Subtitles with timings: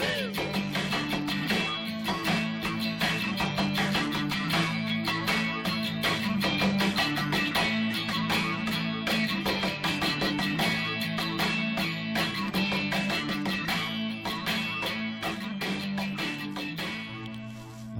[0.00, 0.04] All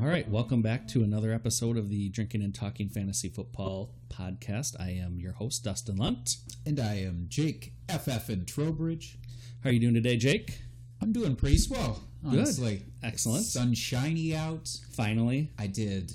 [0.05, 4.77] right, welcome back to another episode of the Drinking and Talking Fantasy Football podcast.
[4.81, 6.37] I am your host, Dustin Lunt.
[6.65, 9.19] And I am Jake, FF in Trowbridge.
[9.65, 10.61] How are you doing today, Jake?
[11.01, 12.83] I'm doing pretty swell, honestly.
[13.03, 13.41] Excellent.
[13.43, 14.69] It's sunshiny out.
[14.93, 16.13] Finally, I did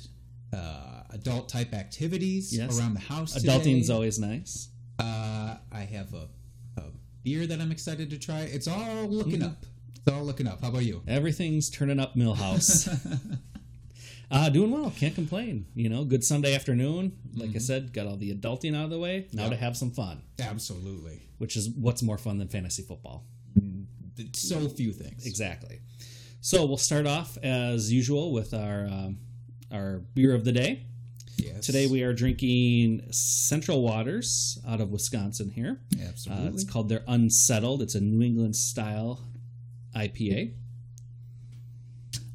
[0.53, 2.77] uh, adult type activities Yes.
[2.79, 3.35] around the house.
[3.37, 3.93] adulting's today.
[3.93, 4.69] always nice.
[4.99, 6.27] Uh, I have a,
[6.77, 6.83] a
[7.23, 8.41] beer that I'm excited to try.
[8.41, 9.43] It's all looking Mm-hmm.
[9.49, 9.65] up.
[9.95, 10.61] It's all looking up.
[10.61, 11.01] How about you?
[11.07, 12.89] Everything's turning up, Milhouse.
[14.31, 15.65] uh, doing well, can't complain.
[15.75, 17.13] You know, good Sunday afternoon.
[17.35, 19.27] Like I said, got all the adulting out of the way.
[19.31, 19.51] Now Yep.
[19.51, 21.21] to have some fun, Absolutely.
[21.37, 23.25] which is what's more fun than fantasy football.
[24.33, 25.25] So few things.
[25.25, 25.79] Exactly.
[26.41, 29.17] So we'll start off as usual with our um,
[29.71, 30.85] our beer of the day.
[31.37, 31.65] Yes.
[31.65, 35.79] Today we are drinking Central Waters out of Wisconsin here.
[35.97, 36.47] Uh, Absolutely.
[36.49, 37.81] it's called their Unsettled.
[37.81, 39.21] It's a New England style
[39.95, 40.53] IPA.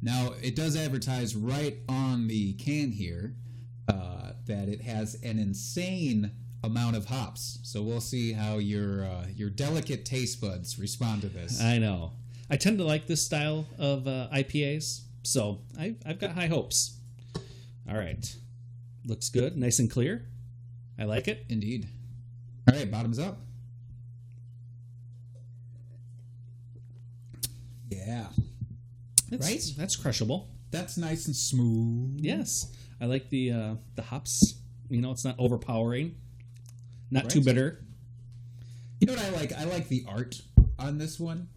[0.01, 3.35] Now it does advertise right on the can here
[3.87, 6.31] uh, that it has an insane
[6.63, 7.59] amount of hops.
[7.63, 11.61] So we'll see how your uh, your delicate taste buds respond to this.
[11.61, 12.13] I know.
[12.49, 16.97] I tend to like this style of uh, IPAs, so I, I've got high hopes.
[17.89, 18.35] All right.
[19.05, 19.55] Looks good.
[19.57, 20.27] Nice and clear.
[20.99, 21.45] I like it.
[21.49, 21.87] Indeed.
[22.69, 23.37] All right, bottoms up.
[27.89, 28.27] Yeah,
[29.31, 29.63] It's, Right?
[29.77, 30.47] That's crushable.
[30.71, 32.19] that's nice and smooth.
[32.19, 32.71] Yes.
[33.01, 34.55] I like the uh, the hops.
[34.89, 36.15] You know, it's not overpowering.
[37.11, 37.83] Not too bitter.
[38.99, 39.53] You know what I like?
[39.53, 40.41] I like the art
[40.77, 41.47] on this one.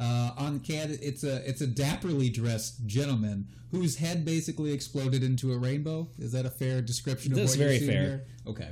[0.00, 5.52] Uh, on can, it's a it's a dapperly dressed gentleman whose head basically exploded into
[5.52, 6.08] a rainbow.
[6.18, 7.86] Is that a fair description of That's very fair.
[8.02, 8.24] here?
[8.46, 8.68] Okay.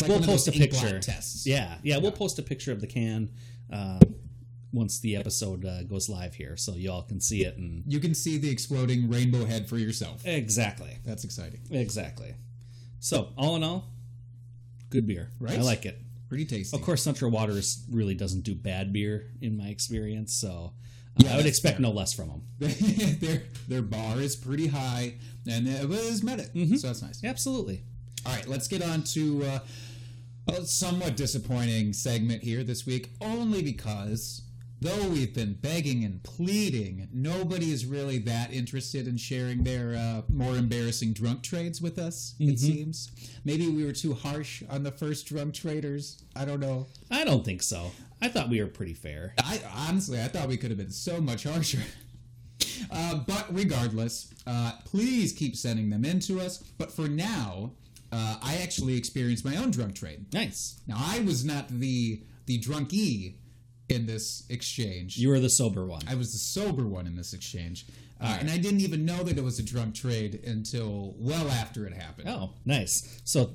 [0.00, 1.00] Like we'll post a those ink blot picture.
[1.00, 1.46] Tests.
[1.46, 3.30] Yeah, yeah, we'll post a picture of the can
[3.72, 3.98] uh,
[4.72, 7.56] once the episode uh, goes live here, so y'all can see it.
[7.56, 10.24] And You can see the exploding rainbow head for yourself.
[10.26, 11.60] exactly, That's exciting.
[11.70, 12.34] exactly.
[13.00, 13.88] So all in all,
[14.90, 15.30] good beer.
[15.40, 15.58] Right?
[15.58, 15.98] I like it.
[16.28, 16.76] Pretty tasty.
[16.76, 20.72] Of course, Central Waters really doesn't do bad beer in my experience, so
[21.18, 21.82] uh, Yeah, I would expect fair.
[21.82, 22.42] no less from them.
[23.20, 25.14] their their bar is pretty high,
[25.50, 26.52] and it was met it.
[26.54, 26.76] Mm-hmm.
[26.76, 27.24] So that's nice.
[27.24, 27.82] Absolutely.
[28.26, 29.58] All right, let's get on to uh,
[30.48, 34.42] a somewhat disappointing segment here this week, only because
[34.80, 40.22] though we've been begging and pleading, nobody is really that interested in sharing their uh,
[40.28, 42.34] more embarrassing drunk trades with us.
[42.38, 43.10] It seems
[43.44, 46.22] maybe we were too harsh on the first drunk traders.
[46.36, 46.86] I don't know.
[47.10, 47.90] I don't think so.
[48.20, 49.34] I thought we were pretty fair.
[49.38, 51.82] I honestly, I thought we could have been so much harsher.
[52.90, 56.58] Uh, but regardless, uh, please keep sending them in to us.
[56.78, 57.72] But for now,
[58.12, 60.32] uh, I actually experienced my own drunk trade.
[60.32, 60.80] Nice.
[60.86, 63.34] Now I was not the the drunkie
[63.88, 65.16] in this exchange.
[65.16, 66.02] You were the sober one.
[66.08, 67.86] I was the sober one in this exchange,
[68.20, 71.86] uh, and I didn't even know that it was a drunk trade until well after
[71.86, 72.28] it happened.
[72.28, 73.20] Oh, nice.
[73.24, 73.50] So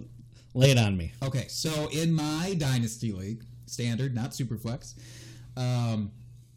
[0.53, 1.13] lay it on me.
[1.21, 4.95] Okay, so in my dynasty league, standard, not superflex,
[5.57, 6.11] um,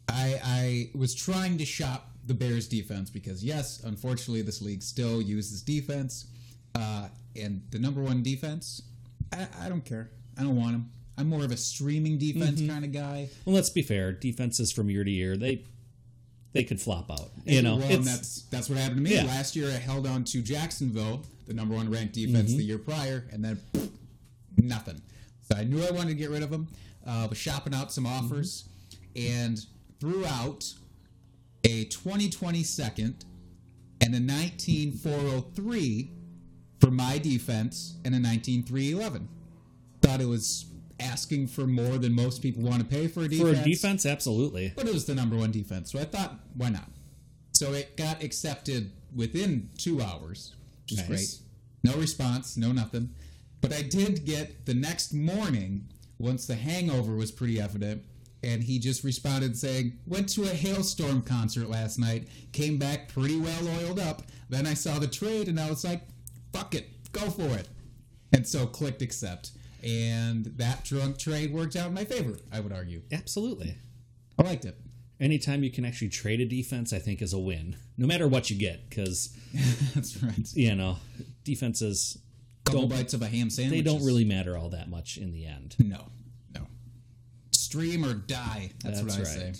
[0.09, 5.21] I, I was trying to shop the Bears defense because yes, unfortunately, this league still
[5.21, 6.27] uses defense,
[6.75, 8.81] uh, and the number one defense,
[9.31, 10.09] I, I don't care.
[10.37, 10.91] I don't want them.
[11.17, 13.29] I'm more of a streaming defense kind of guy.
[13.45, 14.11] Well, let's be fair.
[14.11, 15.63] Defenses from year to year, they
[16.53, 17.29] they could flop out.
[17.45, 19.23] You know, well, and that's that's what happened to me Yeah.
[19.25, 19.67] last year.
[19.69, 22.57] I held on to Jacksonville, the number one ranked defense Mm-hmm.
[22.59, 23.59] the year prior, and then
[24.57, 25.01] nothing.
[25.49, 26.67] So I knew I wanted to get rid of them.
[27.05, 28.25] Uh, was shopping out some Mm-hmm.
[28.25, 28.65] offers,
[29.15, 29.65] and
[29.99, 30.71] threw out
[31.63, 33.25] a 2020 second
[34.01, 36.11] and a 19403
[36.79, 39.27] for my defense and a 19311.
[40.01, 40.65] Thought it was
[40.99, 43.57] asking for more than most people want to pay for a defense.
[43.57, 44.73] for a defense, absolutely.
[44.75, 45.91] but it was the number one defense.
[45.91, 46.89] So I thought, why not?
[47.53, 51.39] So it got accepted within two hours, which is great.
[51.83, 53.13] No response, no nothing.
[53.61, 55.87] But I did get the next morning,
[56.19, 58.03] once the hangover was pretty evident,
[58.43, 63.39] and he just responded saying, Went to a Halestorm concert last night, came back pretty
[63.39, 64.23] well oiled up.
[64.49, 66.01] Then I saw the trade, and I was like,
[66.53, 67.67] Fuck it, go for it.
[68.31, 69.51] And so clicked accept.
[69.83, 73.01] And that drunk trade worked out in my favor, I would argue.
[73.11, 73.77] Absolutely.
[74.39, 74.77] I liked it.
[75.19, 78.49] Anytime you can actually trade a defense, I think is a win, no matter what
[78.51, 79.35] you get, because
[79.95, 80.53] That's right.
[80.53, 80.97] you know
[81.43, 82.19] defenses
[82.65, 83.71] Couple don't bites of a ham sandwich.
[83.71, 85.75] they don't really matter all that much in the end.
[85.79, 86.09] No,
[86.53, 86.67] no.
[87.51, 88.71] Stream or die.
[88.83, 89.53] That's, what I say.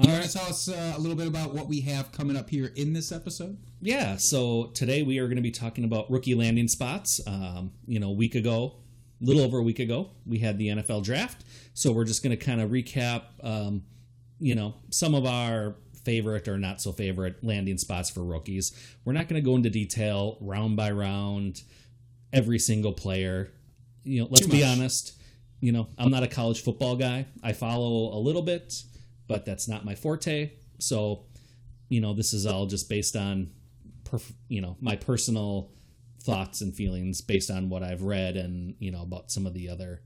[0.00, 2.48] You want to tell us uh, a little bit about what we have coming up
[2.48, 3.58] here in this episode?
[3.80, 7.20] Yeah, so today we are going to be talking about rookie landing spots.
[7.26, 8.76] Um, you know, a week ago,
[9.20, 11.44] a little over a week ago, we had the NFL draft.
[11.74, 13.82] So we're just going to kind of recap, um,
[14.38, 15.74] you know, some of our
[16.04, 18.72] favorite or not so favorite landing spots for rookies.
[19.04, 21.62] We're not going to go into detail round by round,
[22.32, 23.50] every single player.
[24.04, 25.20] You know, let's be honest.
[25.60, 27.26] You know, I'm not a college football guy.
[27.42, 28.80] I follow a little bit,
[29.28, 30.50] but that's not my forte.
[30.78, 31.24] So,
[31.88, 33.50] you know, this is all just based on,
[34.04, 35.70] perf- you know, my personal
[36.22, 39.68] thoughts and feelings based on what I've read and you know about some of the
[39.68, 40.02] other,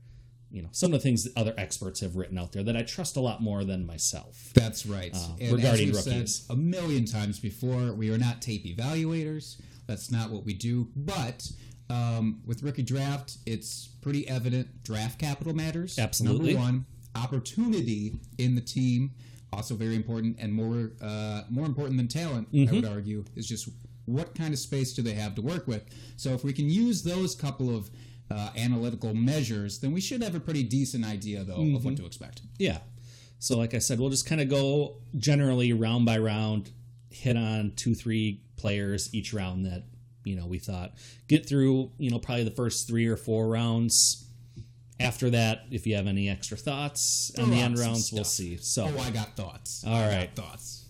[0.51, 2.83] you know, some of the things that other experts have written out there that I
[2.83, 4.51] trust a lot more than myself.
[4.53, 5.11] That's right.
[5.13, 6.45] Uh, and regarding rookies.
[6.45, 9.59] said a million times before, we are not tape evaluators.
[9.87, 10.87] That's not what we do.
[10.95, 11.49] But
[11.89, 15.99] um, with rookie draft, it's pretty evident draft capital matters.
[15.99, 16.53] Absolutely.
[16.53, 19.11] Number one, opportunity in the team
[19.51, 22.47] also very important, and more uh, more important than talent.
[22.51, 22.75] I Mm-hmm.
[22.77, 23.69] would argue is just
[24.05, 25.83] what kind of space do they have to work with.
[26.17, 27.89] So if we can use those couple of
[28.31, 31.85] uh, analytical measures, then we should have a pretty decent idea, though, of Mm-hmm.
[31.85, 32.41] what to expect.
[32.57, 32.79] Yeah.
[33.39, 36.71] So, like I said, we'll just kind of go generally round by round,
[37.11, 39.83] hit on two, three players each round that,
[40.23, 40.93] you know, we thought
[41.27, 44.25] get through, you know, probably the first three or four rounds.
[45.03, 48.57] After that, if you have any extra thoughts on the end rounds, we'll see.
[48.57, 49.83] So, Oh, I got thoughts.
[49.85, 50.85] All I got thoughts.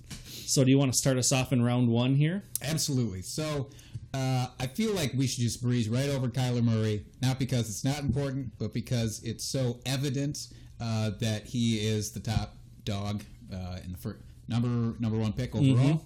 [0.45, 2.44] so do you want to start us off in round one here?
[2.62, 3.24] Absolutely.
[3.24, 3.69] So
[4.13, 7.83] uh, I feel like we should just breeze right over Kyler Murray, not because it's
[7.83, 10.48] not important, but because it's so evident
[10.80, 12.56] uh, that he is the top
[12.86, 16.04] dog uh, in the first number number one pick overall.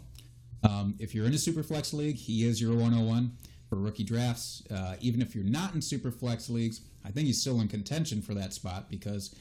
[0.63, 3.31] Um, if you're in a super flex league, he is your 101
[3.69, 4.64] for rookie drafts.
[4.72, 8.22] Uh, even if you're not in super flex leagues, I think he's still in contention
[8.22, 9.36] for that spot because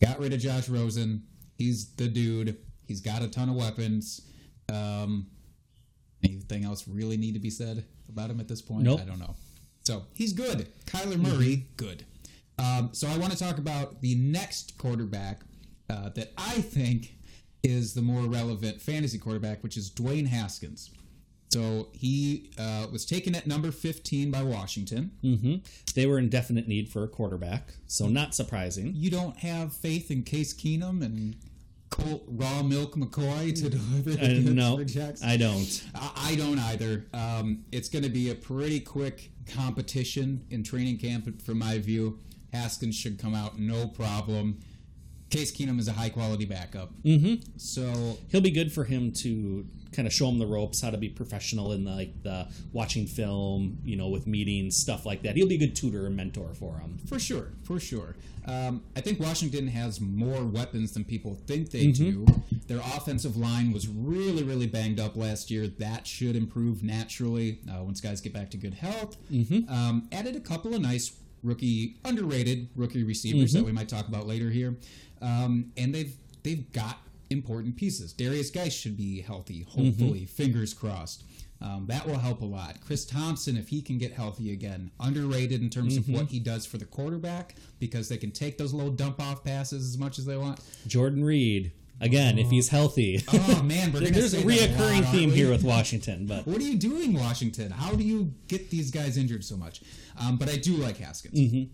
[0.00, 1.22] got rid of Josh Rosen.
[1.56, 2.56] He's the dude.
[2.86, 4.22] He's got a ton of weapons.
[4.72, 5.26] Um,
[6.24, 8.84] anything else really need to be said about him at this point?
[8.84, 9.00] Nope.
[9.00, 9.34] I don't know.
[9.84, 10.68] So he's good.
[10.86, 12.04] Kyler Murray, good.
[12.58, 15.40] Um, so I want to talk about the next quarterback
[15.90, 17.14] uh, that I think
[17.62, 20.90] is the more relevant fantasy quarterback, which is Dwayne Haskins.
[21.52, 25.10] So he uh, was taken at number 15 by Washington.
[25.22, 25.56] Mm-hmm.
[25.94, 28.92] They were in definite need for a quarterback, so not surprising.
[28.94, 31.36] You don't have faith in Case Keenum and
[31.90, 35.28] Colt Raw Milk McCoy to deliver the goods no, for Jackson?
[35.28, 35.84] I don't.
[35.94, 37.04] I I don't either.
[37.12, 42.18] Um, it's going to be a pretty quick competition in training camp, from my view.
[42.52, 44.60] Haskins should come out no problem.
[45.32, 46.92] Case Keenum is a high quality backup.
[47.02, 47.42] Mm-hmm.
[47.56, 50.96] So He'll be good for him to kind of show him the ropes, how to
[50.96, 55.36] be professional in like the watching film, you know, with meetings, stuff like that.
[55.36, 56.98] He'll be a good tutor and mentor for him.
[57.06, 58.16] For sure, for sure.
[58.46, 62.26] Um, I think Washington has more weapons than people think they do.
[62.66, 65.68] Their offensive line was really, really banged up last year.
[65.68, 69.16] That should improve naturally uh, once guys get back to good health.
[69.68, 71.12] Um, added a couple of nice
[71.42, 74.76] rookie, underrated rookie receivers that we might talk about later here,
[75.22, 76.98] um, and they've they've got
[77.30, 78.12] important pieces.
[78.12, 80.26] Derrius Guice should be healthy, hopefully.
[80.26, 81.24] Fingers crossed.
[81.62, 82.78] Um, that will help a lot.
[82.84, 86.66] Chris Thompson, if he can get healthy again, underrated in terms of what he does
[86.66, 90.24] for the quarterback because they can take those little dump off passes as much as
[90.26, 90.58] they want.
[90.88, 93.22] Jordan Reed, again, if he's healthy.
[93.32, 97.14] Oh man, There's a reoccurring lot, theme here with Washington, but What are you doing,
[97.14, 97.70] Washington?
[97.70, 99.82] How do you get these guys injured so much?
[100.20, 101.68] Um, but I do like Haskins.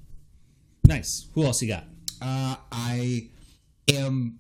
[0.87, 1.28] nice.
[1.35, 1.85] Who else you got?
[2.21, 3.31] Uh, I
[3.92, 4.38] am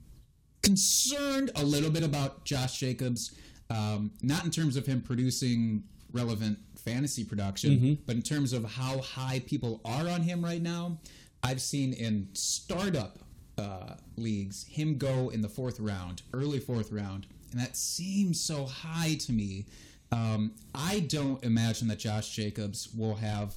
[0.62, 3.34] concerned a little bit about Josh Jacobs,
[3.70, 8.98] um, not in terms of him producing relevant fantasy production, but in terms of how
[9.00, 10.98] high people are on him right now.
[11.42, 13.18] I've seen in startup
[13.56, 18.64] uh, leagues him go in the fourth round, early fourth round, and that seems so
[18.66, 19.66] high to me.
[20.10, 23.54] Um, I don't imagine that Josh Jacobs will have.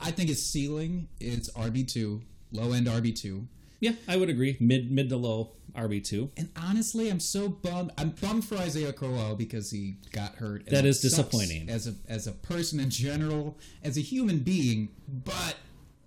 [0.00, 3.46] I think his ceiling is RB two, low end RB two.
[3.80, 4.56] Yeah, I would agree.
[4.60, 6.30] Mid mid to low RB two.
[6.36, 7.92] And honestly, I'm so bummed.
[7.98, 10.66] I'm bummed for Isaiah Crowell because he got hurt.
[10.66, 11.68] That is disappointing.
[11.70, 14.90] as a as a person in general, as a human being.
[15.08, 15.56] But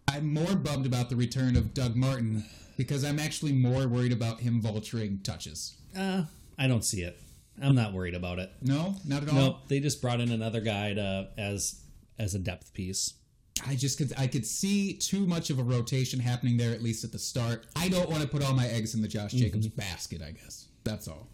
[0.08, 2.46] I'm more bummed about the return of Doug Martin
[2.78, 5.76] because I'm actually more worried about him vulturing touches.
[5.98, 6.24] Uh,
[6.58, 7.20] I don't see it.
[7.62, 8.52] I'm not worried about it.
[8.62, 9.36] No, not at all.
[9.36, 9.58] Nope.
[9.68, 11.82] They just brought in another guy to as
[12.20, 13.14] as a depth piece.
[13.66, 17.04] I just could I could see too much of a rotation happening there at least
[17.04, 17.66] at the start.
[17.76, 20.22] I don't want to put all my eggs in the Josh Jacobs basket.
[20.22, 21.28] I guess that's all.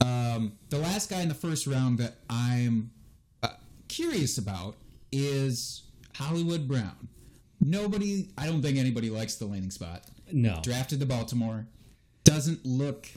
[0.00, 2.90] Um, the last guy in the first round that I'm
[3.42, 3.48] uh,
[3.88, 4.76] curious about
[5.12, 5.84] is
[6.16, 7.08] Hollywood Brown.
[7.60, 10.04] Nobody, I don't think anybody likes the landing spot.
[10.30, 10.60] No.
[10.62, 11.66] Drafted to Baltimore,
[12.24, 13.08] doesn't look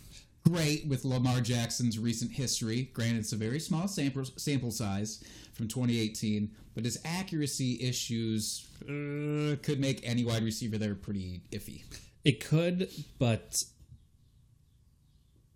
[0.47, 2.89] great with Lamar Jackson's recent history.
[2.93, 5.23] Granted, it's a very small sample sample size
[5.57, 11.83] from 2018, but his accuracy issues uh, could make any wide receiver there pretty iffy.
[12.23, 13.63] It could, but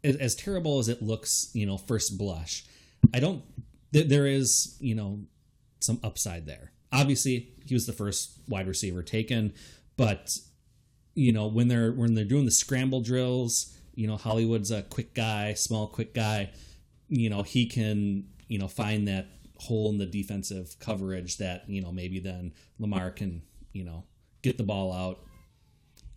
[0.03, 2.65] as, as terrible as it looks, you know, first blush,
[3.13, 3.43] I don't.
[3.93, 5.19] Th- there is, you know,
[5.79, 6.71] some upside there.
[6.91, 9.53] Obviously, he was the first wide receiver taken,
[9.97, 10.37] but
[11.13, 15.13] you know, when they're when they're doing the scramble drills, you know, Hollywood's a quick
[15.13, 16.51] guy, small, quick guy.
[17.09, 19.27] You know, he can, you know, find that
[19.61, 23.41] hole in the defensive coverage that you know maybe then Lamar can,
[23.73, 24.03] you know,
[24.41, 25.19] get the ball out.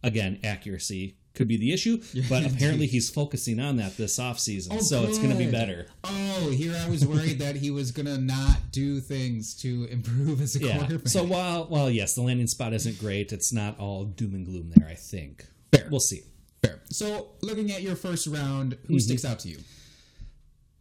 [0.02, 4.78] Again, accuracy could be the issue, but apparently he's focusing on that this offseason, Oh,
[4.78, 5.86] so it's going to be better.
[6.04, 10.54] Oh, here I was worried that he was gonna not do things to improve as
[10.56, 10.76] a Yeah.
[10.78, 11.08] quarterback.
[11.08, 14.72] So while while yes, the landing spot isn't great, it's not all doom and gloom
[14.76, 14.86] there.
[14.88, 15.46] I think.
[15.72, 15.88] Fair.
[15.90, 16.22] We'll see.
[16.62, 16.80] Fair.
[16.90, 18.92] So, looking at your first round, Mm-hmm.
[18.92, 19.58] who sticks out to you?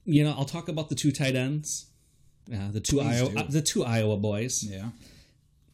[0.05, 1.85] You know, I'll talk about the two tight ends,
[2.51, 4.63] uh, the two Please Iowa, uh, the two Iowa boys.
[4.63, 4.89] Yeah,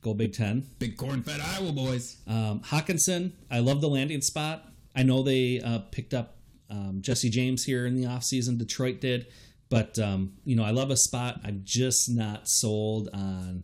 [0.01, 0.65] Go Big Ten.
[0.79, 2.17] big corn-fed Iowa boys.
[2.27, 4.65] Um, Hockenson, I love the landing spot.
[4.95, 6.37] I know they uh, picked up
[6.69, 8.57] um, Jesse James here in the offseason.
[8.57, 9.27] Detroit did.
[9.69, 11.41] But, um, you know, I love a spot.
[11.43, 13.63] I'm just not sold on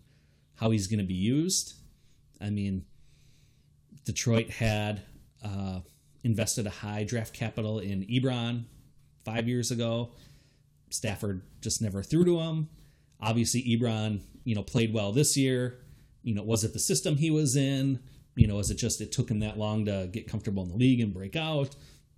[0.55, 1.74] how he's going to be used.
[2.39, 2.85] I mean,
[4.03, 5.01] Detroit had
[5.43, 5.79] uh,
[6.24, 8.65] invested a high draft capital in Ebron
[9.24, 10.12] five years ago.
[10.91, 12.69] Stafford just never threw to him.
[13.22, 15.79] Obviously, Ebron, you know, played well this year.
[16.24, 18.00] You know, was it the system he was in?
[18.36, 20.75] You know, was it just it took him that long to get comfortable in the
[20.75, 21.75] league and break out?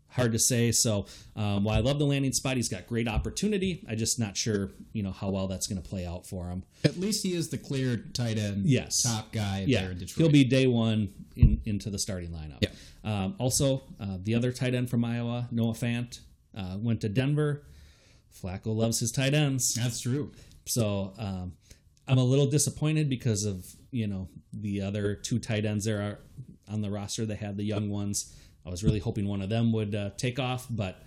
[0.09, 0.71] Hard to say.
[0.71, 3.85] So, um, while I love the landing spot, he's got great opportunity.
[3.89, 6.63] I just not sure, you know, how well that's going to play out for him.
[6.85, 9.03] At least he is the clear tight end, Yes.
[9.03, 10.17] top guy Yeah, there in Detroit.
[10.23, 12.59] he'll be day one in, into the starting lineup.
[12.61, 12.69] Yeah.
[13.03, 16.21] Um, also, uh, the other tight end from Iowa, Noah Fant,
[16.55, 17.63] uh, went to Denver.
[18.41, 19.73] Flacco loves his tight ends.
[19.75, 20.31] That's true.
[20.67, 21.53] So um,
[22.07, 26.19] I'm a little disappointed because of you know the other two tight ends there are
[26.71, 27.25] on the roster.
[27.25, 28.33] They had the young ones.
[28.65, 31.01] I was really hoping one of them would uh, take off, but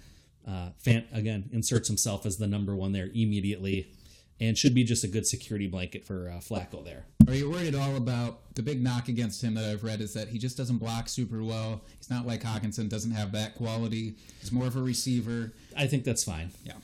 [0.49, 3.93] uh, Fant again inserts himself as the number one there immediately,
[4.41, 7.05] and should be just a good security blanket for uh, Flacco there.
[7.29, 10.15] Are you worried at all about the big knock against him that I've read is
[10.15, 11.83] that he just doesn't block super well.
[11.99, 14.15] He's not like Hockenson, doesn't have that quality.
[14.41, 15.53] He's more of a receiver.
[15.77, 16.51] I think that's fine.
[16.65, 16.75] Yeah.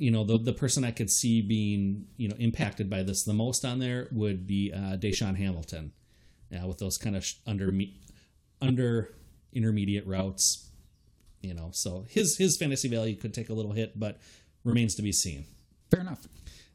[0.00, 3.34] You know, the the person I could see being you know impacted by this the
[3.34, 5.92] most on there would be uh, DaeSean Hamilton,
[6.50, 8.00] yeah, with those kind of under me-
[8.62, 9.14] under
[9.52, 10.70] intermediate routes.
[11.42, 14.18] You know, so his his fantasy value could take a little hit, but
[14.64, 15.44] remains to be seen.
[15.90, 16.26] Fair enough.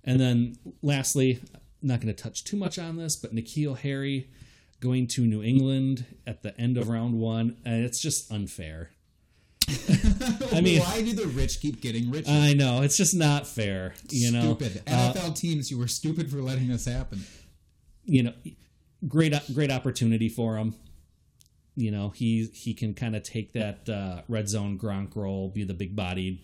[0.04, 1.42] And then lastly,
[1.82, 4.30] not going to touch too much on this, but N'Keal Harry
[4.80, 8.92] going to New England at the end of round one, and it's just unfair.
[10.54, 12.30] I mean- why do the rich keep getting richer?
[12.32, 13.94] I know it's just not fair.
[14.10, 14.84] You know, stupid.
[14.88, 17.24] Uh, NFL teams, you were stupid for letting this happen.
[18.06, 18.34] you know,
[19.08, 20.76] great great opportunity for him.
[21.76, 25.64] You know, he he can kind of take that uh, red zone Gronk role, be
[25.64, 26.40] the big bodied,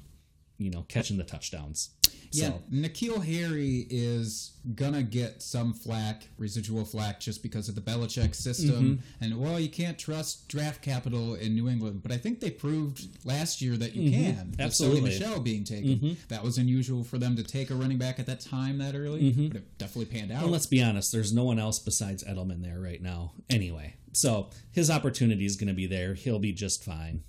[0.57, 1.91] you know, catching the touchdowns.
[2.31, 7.81] Yeah, So, N'Keal Harry is gonna get some flack, residual flack, just because of the
[7.81, 9.01] Belichick system.
[9.19, 9.23] Mm-hmm.
[9.23, 13.25] And well, you can't trust draft capital in New England, but I think they proved
[13.25, 14.51] last year that you can.
[14.51, 14.61] Mm-hmm.
[14.61, 15.11] Absolutely.
[15.11, 18.25] Sony Michel being taken, that was unusual for them to take a running back at
[18.27, 20.35] that time that early, but it definitely panned out.
[20.35, 20.43] Mm-hmm.
[20.43, 23.33] and let's be honest, there's no one else besides Edelman there right now.
[23.49, 26.13] Anyway, so his opportunity is going to be there.
[26.13, 27.23] He'll be just fine.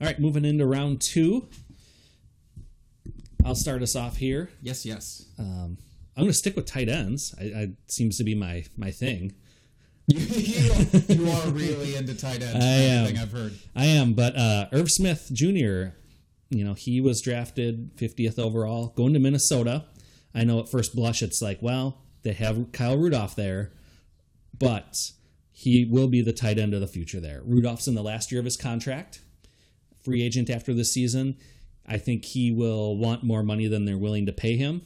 [0.00, 1.48] All right, moving into round two.
[3.44, 4.50] I'll start us off here.
[4.62, 5.26] yes, yes.
[5.38, 5.78] Um,
[6.16, 7.34] I'm going to stick with tight ends.
[7.40, 9.34] I, I seems to be my my thing.
[10.06, 10.18] you,
[11.08, 12.64] you, are really into tight ends.
[12.64, 13.16] I am.
[13.16, 13.54] I've heard.
[13.76, 15.94] I am, but uh, Irv Smith Jr.
[16.50, 19.84] You know, he was drafted 50th overall, going to Minnesota.
[20.34, 23.72] I know at first blush it's like, well, they have Kyle Rudolph there,
[24.58, 25.12] but
[25.52, 27.40] he will be the tight end of the future there.
[27.44, 29.20] Rudolph's in the last year of his contract,
[30.02, 31.36] free agent after this season.
[31.90, 34.82] I think he will want more money than they're willing to pay him,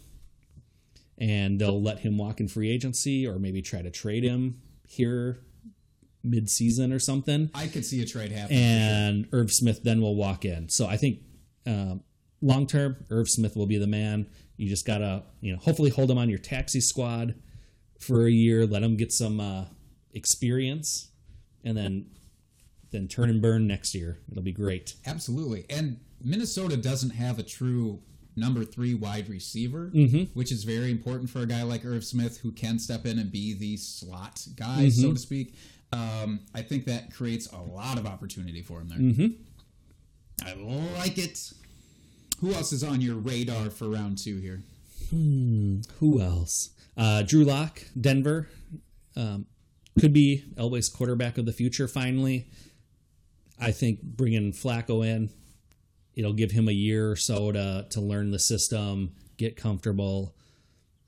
[1.18, 5.40] and they'll let him walk in free agency or maybe try to trade him here
[6.26, 8.58] mid-season or something I could see a trade happening.
[8.58, 10.70] and Irv Smith then will walk in.
[10.70, 11.18] So I think
[11.66, 12.02] um,
[12.40, 14.26] long term, Irv Smith will be the man.
[14.56, 17.34] You just gotta, you know, hopefully hold him on your taxi squad
[18.00, 19.66] for a year, let him get some uh,
[20.14, 21.10] experience,
[21.62, 22.06] and then
[22.90, 24.20] then turn and burn next year.
[24.30, 24.94] It'll be great.
[25.04, 25.66] Absolutely.
[25.68, 28.00] And Minnesota doesn't have a true
[28.36, 29.90] number three wide receiver,
[30.34, 33.30] which is very important for a guy like Irv Smith who can step in and
[33.30, 35.54] be the slot guy, so to speak.
[35.92, 38.98] Um, I think that creates a lot of opportunity for him there.
[40.44, 40.54] I
[40.98, 41.52] like it.
[42.40, 44.64] Who else is on your radar for round two here?
[46.00, 46.70] Who else?
[46.96, 48.48] Uh, Drew Lock, Denver.
[49.16, 49.46] Um,
[50.00, 52.48] could be Elway's quarterback of the future finally.
[53.60, 55.30] I think bringing Flacco in,
[56.16, 60.34] it'll give him a year or so to, to learn the system, get comfortable.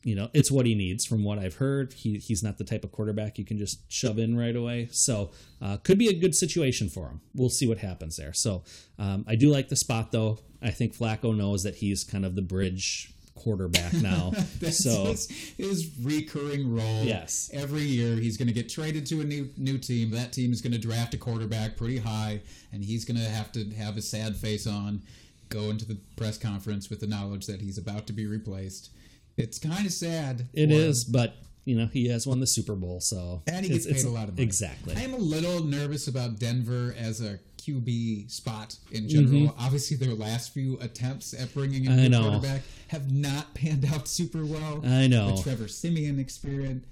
[0.03, 1.93] You know, it's what he needs from what I've heard.
[1.93, 4.89] He, he's not the type of quarterback you can just shove in right away.
[4.93, 7.21] So, uh, could be a good situation for him.
[7.35, 8.33] We'll see what happens there.
[8.33, 8.63] So,
[9.01, 10.39] um, I do like the spot though.
[10.63, 14.33] I think Flacco knows that he's kind of the bridge quarterback now.
[14.61, 17.05] That's so, his, his recurring role.
[17.05, 17.50] Yes.
[17.52, 20.11] Every year he's going to get traded to a new new team.
[20.11, 22.40] That team is going to draft a quarterback pretty high,
[22.73, 25.02] and he's going to have to have a sad face on,
[25.49, 28.90] go into the press conference with the knowledge that he's about to be replaced.
[29.37, 30.49] It's kind of sad.
[30.55, 33.73] It for is, but you know he has won the Super Bowl, so And he
[33.73, 34.43] gets paid a lot of money.
[34.43, 34.97] Exactly.
[34.97, 39.54] I am a little nervous about Denver as a QB spot in general.
[39.58, 42.14] Obviously, their last few attempts at bringing in Mm-hmm.
[42.14, 44.82] A quarterback have not panned out super well.
[44.85, 45.37] I know.
[45.37, 46.85] The Trevor Siemian experience,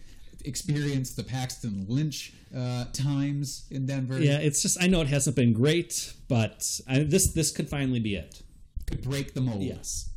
[0.45, 4.19] experience the Paxton Lynch uh, times in Denver.
[4.21, 8.01] Yeah, it's just I know it hasn't been great, but I, this this could finally
[8.01, 8.43] be it.
[8.87, 9.63] Could break the mold.
[9.63, 10.11] Yes.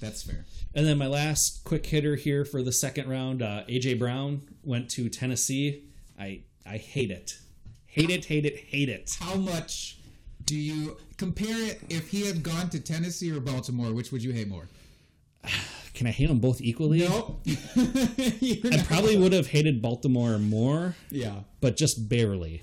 [0.00, 0.44] That's fair.
[0.74, 4.88] And then my last quick hitter here for the second round, uh, AJ Brown went
[4.90, 5.84] to Tennessee.
[6.18, 7.38] I I hate it,
[7.86, 9.16] hate it, hate it, hate it.
[9.20, 9.97] How much
[10.48, 13.92] do you compare it if he had gone to Tennessee or Baltimore?
[13.92, 14.66] Which would you hate more?
[15.94, 17.00] Can I hate them both equally?
[17.00, 17.42] Nope.
[17.76, 21.40] I probably would have hated Baltimore more, Yeah.
[21.60, 22.62] but just barely.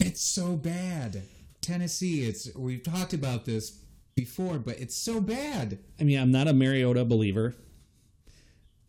[0.00, 1.22] It's so bad.
[1.60, 3.78] Tennessee, it's we've talked about this
[4.16, 5.78] before, but it's so bad.
[5.98, 7.54] I mean, I'm not a Mariota believer.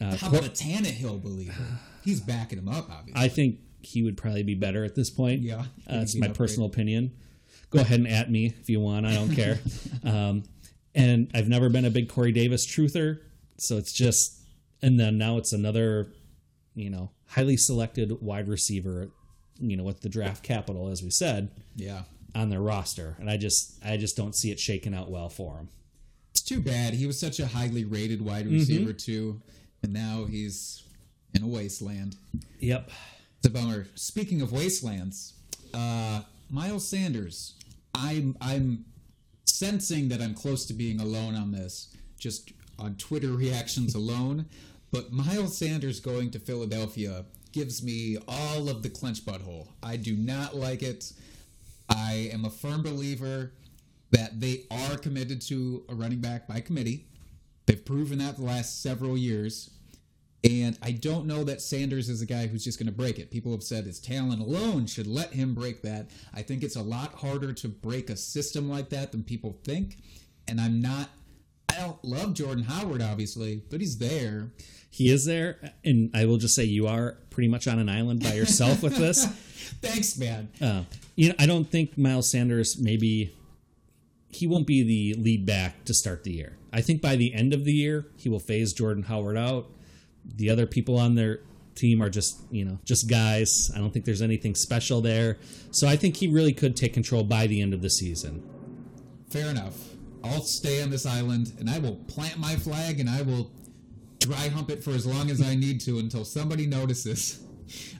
[0.02, 1.80] Uh, How Cor- about a Tannehill believer?
[2.04, 3.24] He's backing him up, obviously.
[3.24, 5.42] I think he would probably be better at this point.
[5.42, 7.12] Yeah, uh, be my personal opinion.
[7.70, 9.06] Go ahead and at me if you want.
[9.06, 9.60] I don't care.
[10.04, 10.44] um,
[10.94, 13.20] and I've never been a big Corey Davis truther,
[13.58, 14.42] so it's just.
[14.82, 16.12] And then now it's another,
[16.76, 19.10] you know, highly selected wide receiver,
[19.60, 22.04] you know, with the draft capital, as we said, yeah.
[22.36, 25.58] on their roster, and I just, I just don't see it shaking out well for
[25.58, 25.70] him.
[26.32, 26.94] It's too bad.
[26.94, 28.56] He was such a highly rated wide Mm-hmm.
[28.56, 29.42] receiver too,
[29.82, 30.84] and now he's
[31.34, 32.16] in a wasteland.
[32.60, 32.92] Yep.
[33.38, 33.88] It's a bummer.
[33.96, 35.34] Speaking of wastelands,
[35.74, 37.54] uh, Miles Sanders.
[37.94, 38.86] I'm I'm
[39.46, 44.46] sensing that I'm close to being alone on this, just on Twitter reactions alone.
[44.92, 49.68] But Miles Sanders going to Philadelphia gives me all of the clench butthole.
[49.82, 51.12] I do not like it.
[51.90, 53.54] I am a firm believer
[54.12, 57.08] that they are committed to a running back by committee.
[57.66, 59.72] They've proven that the last several years.
[60.50, 63.32] And I don't know that Sanders is a guy who's just going to break it.
[63.32, 66.12] People have said his talent alone should let him break that.
[66.34, 69.98] I think it's a lot harder to break a system like that than people think.
[70.48, 71.10] And I'm not,
[71.70, 74.52] I don't love Jordan Howard, obviously, but he's there.
[74.92, 78.24] He is there, and I will just say you are pretty much on an island
[78.24, 79.26] by yourself with this.
[79.82, 80.50] Thanks, man.
[80.62, 80.84] Uh,
[81.16, 83.34] you know, I don't think Miles Sanders maybe
[84.30, 86.58] he won't be the lead back to start the year.
[86.72, 89.68] I think by the end of the year he will phase Jordan Howard out.
[90.36, 91.42] The other people on their
[91.76, 93.72] team are just you know just guys.
[93.76, 95.38] I don't think there's anything special there.
[95.72, 98.44] So I think he really could take control by the end of the season.
[99.30, 99.78] Fair enough.
[100.24, 103.52] I'll stay on this island and I will plant my flag and I will
[104.20, 107.42] dry hump it for as long as I need to until somebody notices.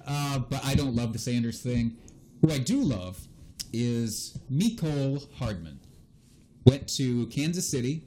[0.08, 1.98] Uh, but I don't love the Sanders thing.
[2.42, 3.28] Who I do love
[3.74, 5.80] is Mecole Hardman.
[6.66, 8.04] Went to Kansas City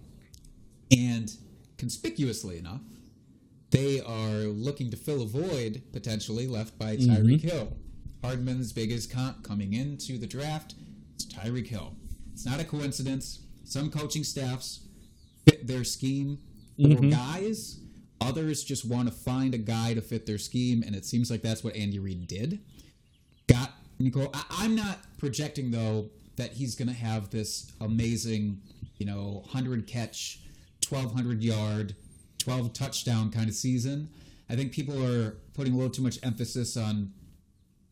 [0.96, 1.28] and
[1.76, 2.83] conspicuously enough,
[3.70, 7.11] they are looking to fill a void potentially left by mm-hmm.
[7.11, 7.76] Tyreek Hill.
[8.22, 10.74] Hardman's biggest comp coming into the draft
[11.16, 11.94] is Tyreek Hill.
[12.33, 13.40] It's not a coincidence.
[13.64, 14.81] Some coaching staffs
[15.46, 16.38] fit their scheme
[16.76, 17.11] for mm-hmm.
[17.11, 17.81] guys.
[18.20, 21.42] Others just want to find a guy to fit their scheme, and it seems like
[21.42, 22.61] that's what Andy Reid did.
[23.46, 24.31] Got Mecole.
[24.35, 28.61] I, I'm not projecting though that he's going to have this amazing,
[28.96, 30.40] you know, hundred catch,
[30.81, 31.94] twelve hundred yard,
[32.38, 34.09] twelve touchdown kind of season.
[34.51, 37.12] I think people are putting a little too much emphasis on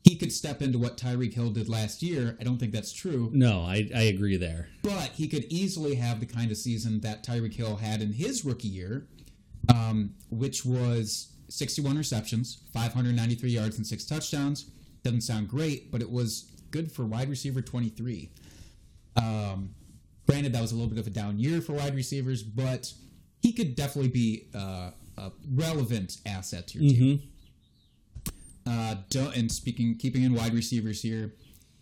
[0.04, 2.36] he could step into what Tyreek Hill did last year.
[2.40, 4.68] I don't think that's true, No, I, I agree there.
[4.82, 8.44] but he could easily have the kind of season that Tyreek Hill had in his
[8.44, 9.08] rookie year,
[9.68, 14.70] um, which was 61 receptions, 593 yards, and six touchdowns.
[15.02, 18.30] Doesn't sound great, but it was good for wide receiver 23.
[19.16, 19.70] Um,
[20.28, 22.92] granted, that was a little bit of a down year for wide receivers, but
[23.42, 27.22] he could definitely be uh, a relevant asset to your team.
[28.66, 31.32] Uh, don't, and speaking, keeping in wide receivers here,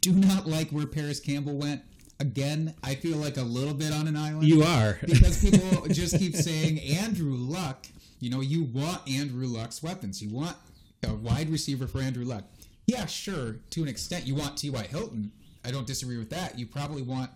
[0.01, 1.83] do not like where Parris Campbell went.
[2.21, 4.47] again, I feel like a little bit on an island.
[4.47, 4.99] You are.
[5.07, 7.87] because people just keep saying Andrew Luck.
[8.21, 10.23] You know, you want Andrew Luck's weapons.
[10.23, 10.57] You want
[11.03, 12.45] a wide receiver for Andrew Luck.
[12.87, 14.27] Yeah, sure, to an extent.
[14.27, 14.83] You want T.Y.
[14.85, 15.33] Hilton.
[15.65, 16.59] I don't disagree with that.
[16.59, 17.31] You probably want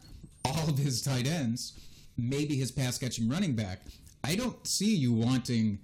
[0.44, 1.78] all of his tight ends,
[2.16, 3.80] maybe his pass catching running back.
[4.24, 5.78] I don't see you wanting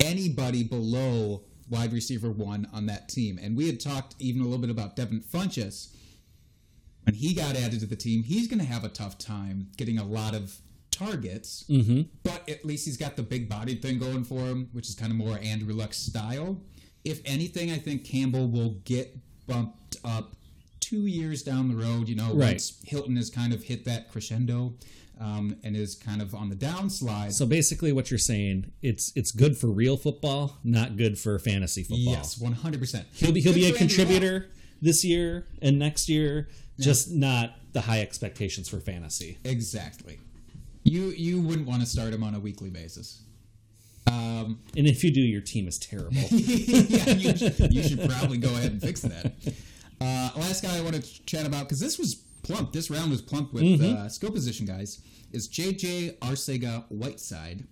[0.00, 3.38] anybody below wide receiver one on that team.
[3.42, 5.94] And we had talked even a little bit about Devin Funchess.
[7.04, 9.98] When he got added to the team, he's going to have a tough time getting
[9.98, 10.56] a lot of
[10.90, 11.64] targets.
[11.68, 12.02] Mm-hmm.
[12.24, 15.12] But at least he's got the big bodied thing going for him, which is kind
[15.12, 16.60] of more Andrew Luck style.
[17.04, 20.34] If anything, I think Campbell will get bumped up
[20.80, 22.08] two years down the road.
[22.08, 22.52] You know, Right.
[22.52, 24.74] once Hilton has kind of hit that crescendo
[25.20, 27.32] um, and is kind of on the downslide.
[27.32, 31.82] So basically, what you're saying it's it's good for real football, not good for fantasy
[31.82, 32.14] football.
[32.14, 33.06] yes, one hundred percent.
[33.12, 34.48] he'll be he'll be a contributor
[34.82, 36.48] this year and next year,
[36.78, 39.38] just not the high expectations for fantasy.
[39.44, 40.18] Exactly.
[40.84, 43.22] You you wouldn't want to start him on a weekly basis.
[44.08, 46.12] Um, And if you do, your team is terrible.
[46.30, 49.32] yeah, you, should- you should probably go ahead and fix that.
[50.00, 52.14] Uh, last guy I want to chat about because this was
[52.46, 52.72] plump.
[52.72, 53.96] This round was plump with Mm-hmm.
[53.96, 55.00] uh, skill position guys.
[55.32, 57.64] Is JJ Arcega Whiteside,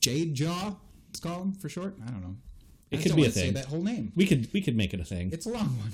[0.00, 0.74] Jade Jaw?
[1.08, 1.96] Let's call him for short.
[2.06, 2.36] I don't know.
[2.90, 3.54] It I could be a thing.
[3.54, 4.12] that whole name.
[4.16, 5.30] We could we could make it a thing.
[5.32, 5.92] It's a long one,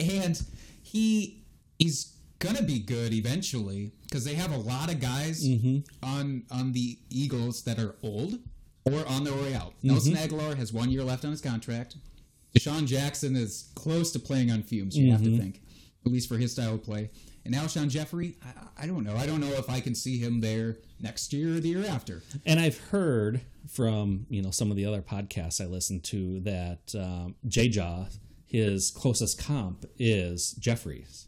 [0.00, 0.40] and
[0.82, 1.42] he
[1.78, 5.46] he's gonna be good eventually because they have a lot of guys
[6.02, 8.38] on on the Eagles that are old
[8.84, 9.74] or on their way out.
[9.82, 11.96] Nelson Agholor has one year left on his contract.
[12.56, 14.96] DeSean Jackson is close to playing on fumes.
[14.96, 15.62] You have to think,
[16.04, 17.10] at least for his style of play.
[17.44, 19.16] And Alshon Jeffery, I, I don't know.
[19.16, 22.22] I don't know if I can see him there next year or the year after.
[22.46, 26.94] And I've heard from you know some of the other podcasts I listen to that
[26.96, 28.06] um, J Jaw,
[28.46, 31.26] his closest comp is Jeffries.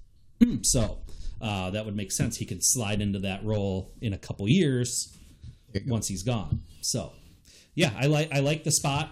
[0.62, 0.98] So
[1.40, 2.36] uh, that would make sense.
[2.36, 5.16] He could slide into that role in a couple years
[5.86, 6.60] once he's gone.
[6.80, 7.12] So
[7.74, 9.10] yeah, I like I like the spot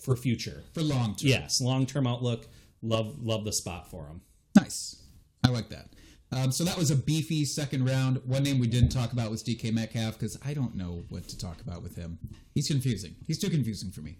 [0.00, 0.64] for future.
[0.72, 1.28] For long term.
[1.28, 2.46] Yes, long term outlook.
[2.82, 4.22] Love love the spot for him.
[4.56, 4.96] Nice.
[5.44, 5.88] I like that.
[6.32, 8.20] Um, so that was a beefy second round.
[8.24, 11.36] One name we didn't talk about was DK Metcalf because I don't know what to
[11.38, 12.18] talk about with him.
[12.54, 13.16] He's confusing.
[13.26, 14.16] He's too confusing for me.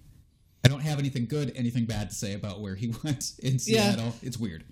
[0.65, 3.59] I don't have anything good, anything bad to say about where he went in Yeah.
[3.93, 4.15] Seattle.
[4.23, 4.65] It's weird.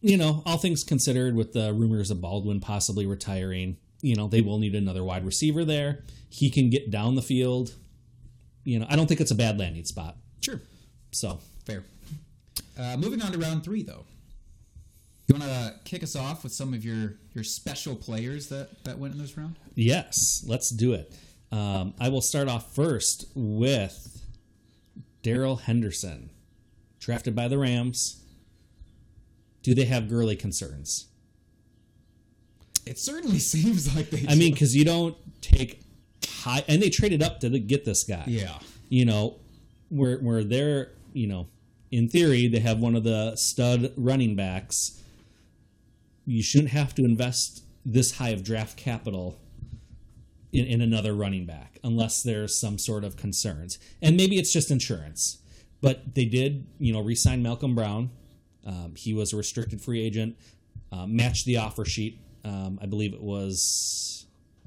[0.00, 4.40] you know, all things considered, with the rumors of Baldwin possibly retiring, you know, they
[4.40, 6.04] will need another wide receiver there.
[6.28, 7.74] He can get down the field.
[8.64, 10.16] You know, I don't think it's a bad landing spot.
[10.40, 10.60] Sure.
[11.12, 11.84] So, Fair.
[12.78, 14.04] Uh, moving on to round three, though.
[15.32, 18.98] You want to kick us off with some of your, your special players that, that
[18.98, 19.56] went in this round?
[19.74, 21.14] yes, let's do it.
[21.50, 24.22] Um, I will start off first with
[25.22, 26.30] Darrell Henderson,
[26.98, 28.22] drafted by the Rams.
[29.62, 31.08] Do they have Gurley concerns?
[32.86, 35.82] It certainly seems like they I mean, because you don't take
[36.26, 38.24] high, and they traded up to get this guy.
[38.26, 38.58] yeah.
[38.88, 39.36] you know,
[39.88, 41.48] where where they're, you know,
[41.90, 45.01] in theory they have one of the stud running backs.
[46.24, 49.40] You shouldn't have to invest this high of draft capital
[50.52, 53.78] in, in another running back unless there's some sort of concerns.
[54.00, 55.38] And maybe it's just insurance.
[55.80, 58.10] But they did, you know, re-sign Malcolm Brown.
[58.64, 60.36] Um, he was a restricted free agent.
[60.92, 62.20] Uh, matched the offer sheet.
[62.44, 64.26] Um, I believe it was.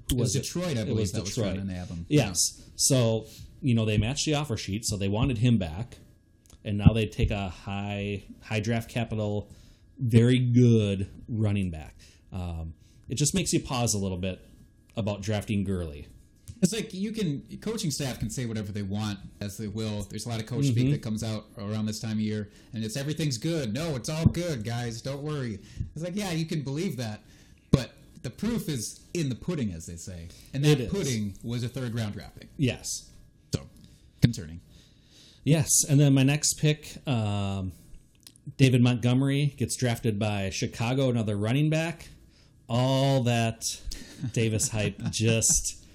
[0.09, 0.41] Who It was it?
[0.43, 1.63] Detroit, I It believe, was that Detroit.
[1.63, 2.05] nab him.
[2.09, 2.61] Yes.
[2.75, 3.27] So,
[3.61, 5.97] you know, they matched the offer sheet, so they wanted him back.
[6.65, 9.49] And now they take a high high draft capital,
[9.99, 11.95] very good running back.
[12.31, 12.73] Um,
[13.09, 14.39] it just makes you pause a little bit
[14.95, 16.07] about drafting Gurley.
[16.61, 20.03] It's like you can coaching staff can say whatever they want as they will.
[20.09, 20.71] There's a lot of coach Mm-hmm.
[20.71, 23.73] speak that comes out around this time of year, and it's everything's good.
[23.73, 25.01] No, it's all good, guys.
[25.01, 25.59] Don't worry.
[25.93, 27.21] It's like yeah, you can believe that,
[27.71, 27.91] but
[28.23, 31.93] the proof is in the pudding, as they say, and that pudding was a third
[31.93, 32.47] round draft pick.
[32.57, 33.11] Yes.
[33.53, 33.61] So
[34.21, 34.61] concerning.
[35.43, 35.69] Yes.
[35.87, 37.73] And then my next pick, um,
[38.57, 42.07] David Montgomery gets drafted by Chicago, another running back.
[42.69, 43.79] All that
[44.31, 45.85] Davis hype just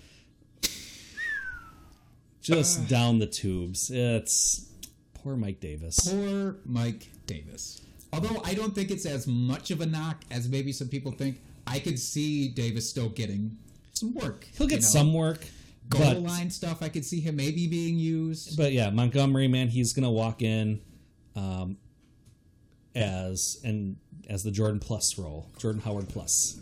[2.43, 3.91] just down the tubes.
[3.91, 4.67] It's
[5.15, 6.13] poor Mike Davis.
[6.13, 7.81] Poor Mike Davis.
[8.13, 11.41] Although I don't think it's as much of a knock as maybe some people think.
[11.67, 13.57] I could see Davis still getting
[13.93, 14.47] some work.
[14.57, 14.89] He'll get you know.
[14.89, 15.47] some work,
[15.89, 16.83] goal but line stuff.
[16.83, 18.57] I could see him maybe being used.
[18.57, 20.81] but yeah, Montgomery, man, he's gonna walk in
[21.37, 21.77] um,
[22.95, 23.97] as and
[24.29, 26.59] as the Jordan Plus role, Jordan Howard Plus.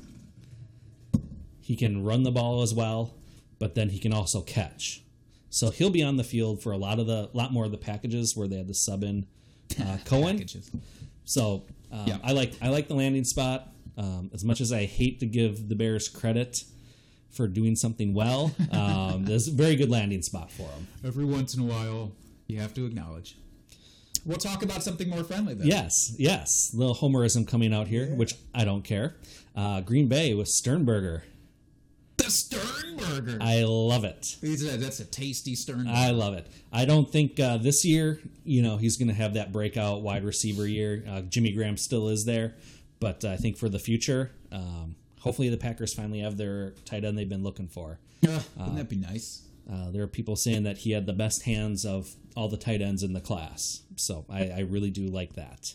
[1.60, 3.14] He can run the ball as well,
[3.58, 5.02] but then he can also catch.
[5.50, 7.78] So he'll be on the field for a lot of the lot more of the
[7.78, 9.26] packages where they had the sub in
[9.82, 10.36] uh, Cohen.
[10.36, 10.70] Packages.
[11.24, 12.18] So um, Yeah.
[12.22, 13.68] I like I like the landing spot.
[13.96, 16.62] Um, as much as I hate to give the Bears credit
[17.30, 20.86] for doing something well, um, there's a very good landing spot for them.
[21.04, 22.12] Every once in a while,
[22.46, 23.36] you have to acknowledge.
[24.28, 25.66] We'll talk about something more friendly then.
[25.66, 26.70] Yes, yes.
[26.74, 29.16] Little homerism coming out here, which I don't care.
[29.56, 31.24] Uh, Green Bay with Sternberger.
[32.18, 33.38] The Sternberger.
[33.40, 34.36] I love it.
[34.42, 35.96] A- that's a tasty Sternberger.
[35.96, 36.46] I love it.
[36.70, 40.24] I don't think uh, this year, you know, he's going to have that breakout wide
[40.24, 41.02] receiver year.
[41.08, 42.54] Uh, Jimmy Graham still is there,
[43.00, 47.16] but I think for the future, um, hopefully the Packers finally have their tight end
[47.16, 47.98] they've been looking for.
[48.28, 49.40] Ugh, wouldn't that be nice?
[49.70, 52.80] Uh, there are people saying that he had the best hands of all the tight
[52.80, 55.74] ends in the class, so I, I really do like that.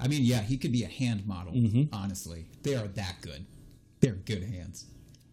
[0.00, 1.52] I mean, yeah, he could be a hand model.
[1.52, 1.94] Mm-hmm.
[1.94, 3.44] Honestly, they are that good.
[4.00, 4.86] They're good hands.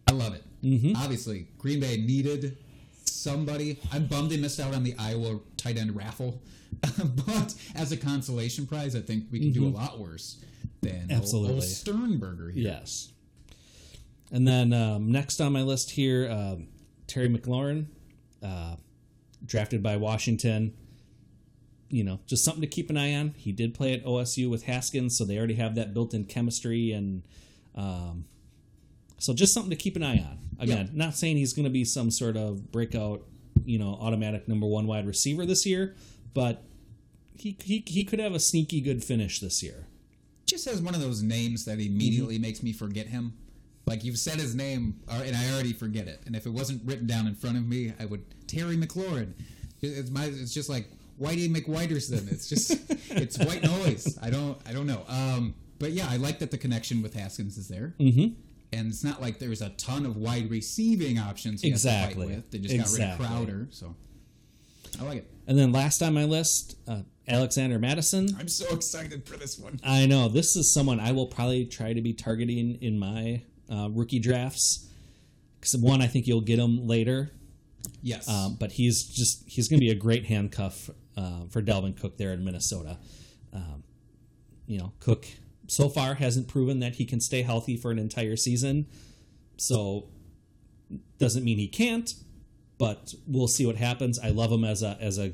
[0.08, 0.42] I love it.
[0.62, 0.96] Mm-hmm.
[0.96, 2.58] Obviously, Green Bay needed
[3.04, 3.78] somebody.
[3.92, 6.42] I'm bummed they missed out on the Iowa tight end raffle,
[6.82, 10.42] but as a consolation prize, I think we can do a lot worse
[10.82, 11.12] than old- Mm-hmm.
[11.12, 11.54] Absolutely.
[11.54, 12.50] old Sternberger.
[12.50, 12.64] Here.
[12.64, 13.12] Yes.
[14.32, 16.68] And then um, next on my list here, um,
[17.06, 17.86] Terry McLaurin,
[18.42, 18.76] uh,
[19.44, 20.74] drafted by Washington.
[21.90, 23.34] You know, just something to keep an eye on.
[23.36, 27.22] He did play at OSU with Haskins, so they already have that built-in chemistry, and
[27.76, 28.24] um,
[29.18, 30.38] so just something to keep an eye on.
[30.58, 33.22] Again, not saying he's going to be some sort of breakout,
[33.64, 35.94] you know, automatic number one wide receiver this year,
[36.32, 36.64] but
[37.36, 39.86] he he, he could have a sneaky good finish this year.
[40.46, 43.34] just has one of those names that immediately makes me forget him.
[43.86, 46.22] Like you've said his name, uh, and I already forget it.
[46.26, 49.34] And if it wasn't written down in front of me, I would Terry McLaurin.
[49.82, 50.24] It's my.
[50.24, 50.88] It's just like
[51.20, 52.30] Whitey McWhiterson.
[52.32, 52.70] It's just
[53.10, 54.18] it's white noise.
[54.22, 54.58] I don't.
[54.66, 55.02] I don't know.
[55.08, 57.94] Um, but yeah, I like that the connection with Haskins is there.
[58.00, 58.34] Mm-hmm.
[58.72, 61.60] And it's not like there's a ton of wide receiving options.
[61.62, 62.26] he has to fight Exactly.
[62.28, 62.50] with.
[62.50, 62.98] They just Exactly.
[62.98, 63.94] got rid of Crowder, so
[64.98, 65.30] I like it.
[65.46, 68.28] And then last on my list, uh, Alexander Mattison.
[68.38, 69.78] I'm so excited for this one.
[69.84, 73.88] I know this is someone I will probably try to be targeting in my uh,
[73.90, 74.88] rookie drafts.
[75.60, 77.30] Because one, I think you'll get him later,
[78.02, 78.28] Yes.
[78.28, 82.18] um, but he's just he's going to be a great handcuff uh, for Dalvin Cook
[82.18, 82.98] there in Minnesota.
[83.52, 83.82] Um,
[84.66, 85.26] you know, Cook
[85.66, 88.86] so far hasn't proven that he can stay healthy for an entire season,
[89.56, 90.08] so
[91.18, 92.12] doesn't mean he can't.
[92.76, 94.18] But we'll see what happens.
[94.18, 95.32] I love him as a as a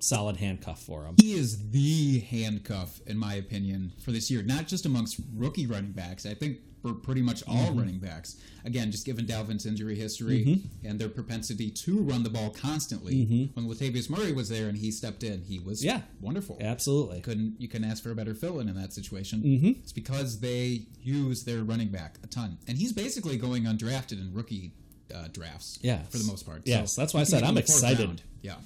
[0.00, 1.14] solid handcuff for him.
[1.20, 4.42] He is the handcuff, in my opinion, for this year.
[4.42, 6.24] Not just amongst rookie running backs.
[6.26, 7.78] I think for pretty much all Mm-hmm.
[7.78, 8.36] running backs.
[8.64, 10.86] Again, just given Dalvin's injury history Mm-hmm.
[10.88, 13.50] and their propensity to run the ball constantly.
[13.54, 16.02] When Latavius Murray was there and he stepped in, he was Yeah.
[16.20, 16.56] wonderful.
[16.60, 17.20] Absolutely.
[17.20, 19.42] Couldn't you couldn't ask for a better fill-in in that situation?
[19.42, 19.78] Mhm.
[19.82, 24.32] It's because they use their running back a ton, and he's basically going undrafted in
[24.32, 24.72] rookie
[25.12, 25.78] uh, drafts.
[25.82, 26.62] Yeah, for the most part.
[26.64, 28.06] Yes, that's why I said I'm in the fourth excited.
[28.06, 28.22] round.
[28.42, 28.56] Yeah,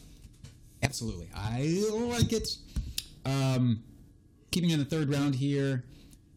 [0.83, 1.29] absolutely.
[1.35, 2.57] I like it.
[3.25, 3.83] Um,
[4.51, 5.85] keeping in the third round here,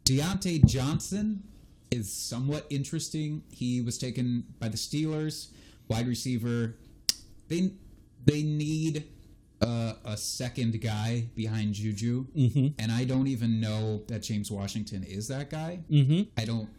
[0.04, 1.44] Diontae Johnson
[1.92, 3.44] is somewhat interesting.
[3.52, 5.50] He was taken by the Steelers,
[5.88, 6.76] wide receiver.
[7.48, 7.72] They
[8.26, 9.06] they need
[9.62, 12.68] uh, a second guy behind Juju, Mm-hmm.
[12.80, 15.80] and I don't even know that James Washington is that guy.
[15.90, 16.24] Mm-hmm.
[16.38, 16.70] I don't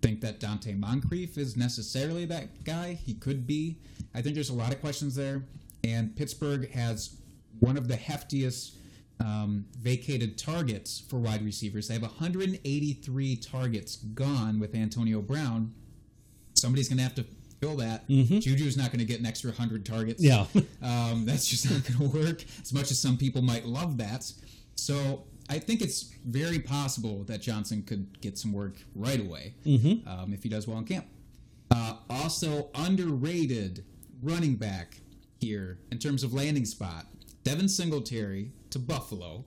[0.00, 2.94] think that Donte Moncrief is necessarily that guy.
[2.94, 3.78] He could be.
[4.14, 5.44] I think there's a lot of questions there.
[5.84, 7.16] And Pittsburgh has
[7.60, 8.76] one of the heftiest
[9.20, 11.88] um, vacated targets for wide receivers.
[11.88, 15.72] They have 183 targets gone with Antonio Brown.
[16.54, 17.24] Somebody's going to have to
[17.60, 18.08] fill that.
[18.08, 20.22] Juju's not going to get an extra 100 targets.
[20.22, 20.46] Yeah.
[20.82, 24.24] Um, that's just not going to work as much as some people might love that.
[24.74, 30.08] So I think it's very possible that Johnson could get some work right away Mm-hmm.
[30.08, 31.06] um, if he does well in camp.
[31.70, 33.84] Uh, also, underrated
[34.22, 34.98] running back
[35.42, 37.06] here in terms of landing spot
[37.44, 39.44] Devin Singletary to Buffalo.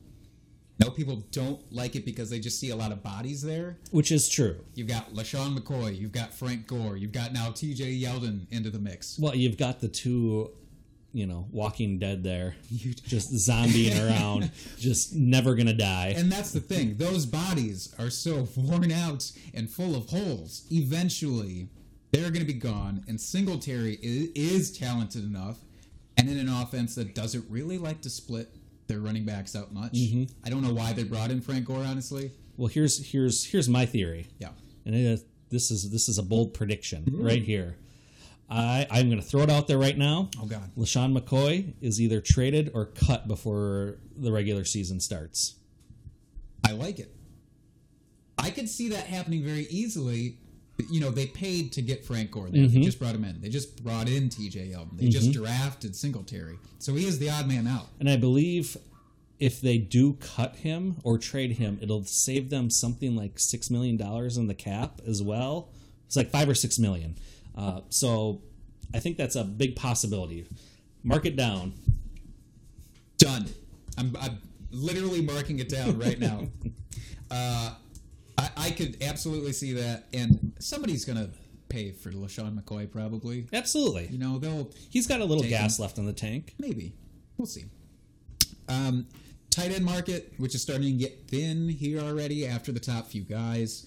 [0.84, 3.78] No, people don't like it because they just see a lot of bodies there.
[3.92, 4.58] Which is true.
[4.74, 8.80] You've got LeSean McCoy, you've got Frank Gore, you've got now TJ Yeldon into the
[8.80, 9.18] mix.
[9.18, 10.52] Well, you've got the two,
[11.14, 16.14] you know, Walking Dead there, You- just zombieing around, just never gonna die.
[16.18, 20.66] And that's the thing; those bodies are so worn out and full of holes.
[20.70, 21.70] Eventually,
[22.12, 23.04] they're going to be gone.
[23.08, 25.58] And Singletary is, is talented enough,
[26.18, 28.50] and in an offense that doesn't really like to split
[28.88, 29.94] their running backs out much.
[29.94, 30.24] Mm-hmm.
[30.46, 31.84] I don't know why they brought in Frank Gore.
[31.84, 34.50] Honestly, Well, here's here's here's my theory, yeah.
[34.86, 37.26] and it is, uh, this is this is a bold prediction mm-hmm.
[37.26, 37.78] right here.
[38.50, 40.30] I I'm gonna throw it out there right now.
[40.42, 45.56] Oh God, LeSean McCoy is either traded or cut before the regular season starts.
[46.64, 47.12] I like it.
[48.38, 50.38] I could see that happening very easily.
[50.90, 52.50] You know, they paid to get Frank Gore.
[52.50, 53.40] They just brought him in.
[53.40, 54.72] They just brought in T.J.
[54.76, 54.98] Yeldon.
[54.98, 57.88] They just drafted Singletary, so he is the odd man out.
[58.00, 58.76] And I believe
[59.40, 63.98] if they do cut him or trade him, it'll save them something like six million
[63.98, 65.70] dollars in the cap as well.
[66.08, 67.16] It's like five or six million.
[67.58, 68.42] Uh, so
[68.94, 70.46] I think that's a big possibility.
[71.04, 71.74] Mark it down.
[73.18, 73.46] Done.
[73.98, 74.40] I'm, I'm
[74.72, 76.48] literally marking it down right now.
[77.32, 77.76] uh,
[78.38, 81.30] I, I could absolutely see that, and somebody's gonna
[81.70, 83.48] pay for LeSean McCoy probably.
[83.54, 84.08] Absolutely.
[84.08, 86.54] You know, they'll He's got a little gas left in the tank.
[86.60, 86.94] maybe.
[87.38, 87.66] We'll see.
[88.70, 89.08] Um,
[89.50, 93.24] tight end market, which is starting to get thin here already after the top few
[93.24, 93.86] guys.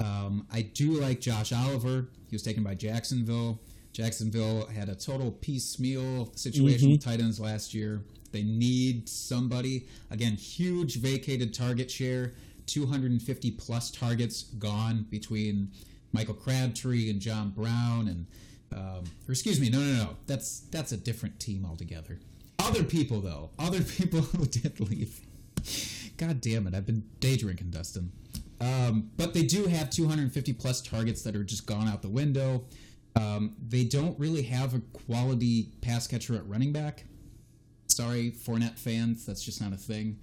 [0.00, 2.08] Um, I do like Josh Oliver.
[2.28, 3.60] He was taken by Jacksonville.
[3.92, 8.02] Jacksonville had a total piecemeal situation with tight ends last year.
[8.32, 9.88] They need somebody.
[10.10, 12.34] Again, huge vacated target share.
[12.72, 15.70] 250 plus targets gone between
[16.12, 18.26] Michael Crabtree and John Brown and
[18.72, 20.16] um, or excuse me, no, no, no.
[20.26, 22.20] That's that's a different team altogether.
[22.58, 25.20] Other people though, other people who did leave.
[26.16, 28.12] God damn it, I've been day drinking, Dustin.
[28.60, 32.64] Um, but they do have 250 plus targets that are just gone out the window.
[33.16, 37.04] Um, they don't really have a quality pass catcher at running back.
[37.88, 40.18] Sorry, Fournette fans, that's just not a thing.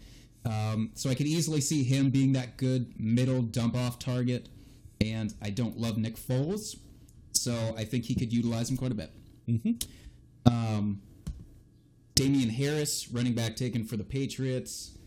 [0.47, 4.47] Um, so I could easily see him being that good middle dump off target.
[5.01, 6.77] And I don't love Nick Foles,
[7.31, 9.11] so I think he could utilize him quite a bit.
[10.45, 11.01] Um,
[12.15, 14.97] Damien Harris, running back taken for the Patriots.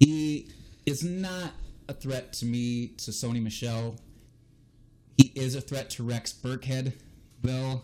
[0.00, 0.48] He
[0.84, 1.52] is not
[1.88, 3.96] a threat to me, to Sony Michel.
[5.16, 6.94] He is a threat to Rex Burkhead,
[7.42, 7.82] though.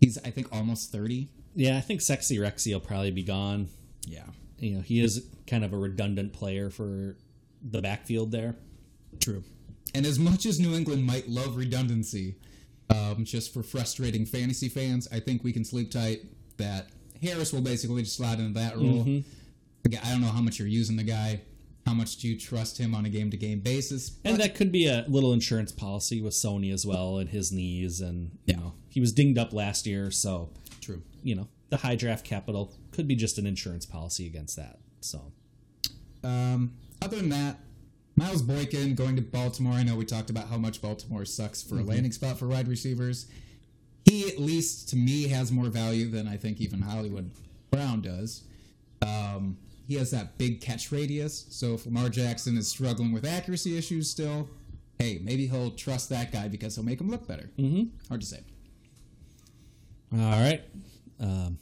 [0.00, 1.28] He's, I think, almost 30.
[1.54, 3.68] Yeah, I think Sexy Rexy will probably be gone.
[4.06, 4.24] Yeah.
[4.60, 7.16] You know, he is kind of a redundant player for
[7.62, 8.56] the backfield there.
[9.20, 9.42] True.
[9.94, 12.36] And as much as New England might love redundancy,
[12.90, 16.20] um, just for frustrating fantasy fans, I think we can sleep tight
[16.58, 16.88] that
[17.22, 19.02] Harris will basically just slide into that role.
[19.84, 21.40] Again, I don't know how much you're using the guy.
[21.86, 24.12] How much do you trust him on a game to game basis?
[24.24, 28.00] And that could be a little insurance policy with Sony as well and his knees
[28.00, 28.56] and you Yeah.
[28.60, 31.02] know he was dinged up last year, so true.
[31.22, 34.78] you know, the high draft capital could be just an insurance policy against that.
[35.00, 35.32] So
[36.22, 37.58] Um, other than that,
[38.16, 39.72] Miles Boykin going to Baltimore.
[39.72, 42.68] I know we talked about how much Baltimore sucks for a landing spot for wide
[42.68, 43.26] receivers.
[44.04, 47.30] He, at least to me, has more value than I think even Hollywood
[47.70, 48.42] Brown does.
[49.00, 49.56] Um,
[49.86, 51.46] he has that big catch radius.
[51.50, 54.48] So if Lamar Jackson is struggling with accuracy issues still,
[54.98, 57.50] hey, maybe he'll trust that guy because he'll make him look better.
[57.58, 57.84] Mm-hmm.
[58.08, 58.40] Hard to say.
[60.12, 60.62] All right.
[61.20, 61.58] Um,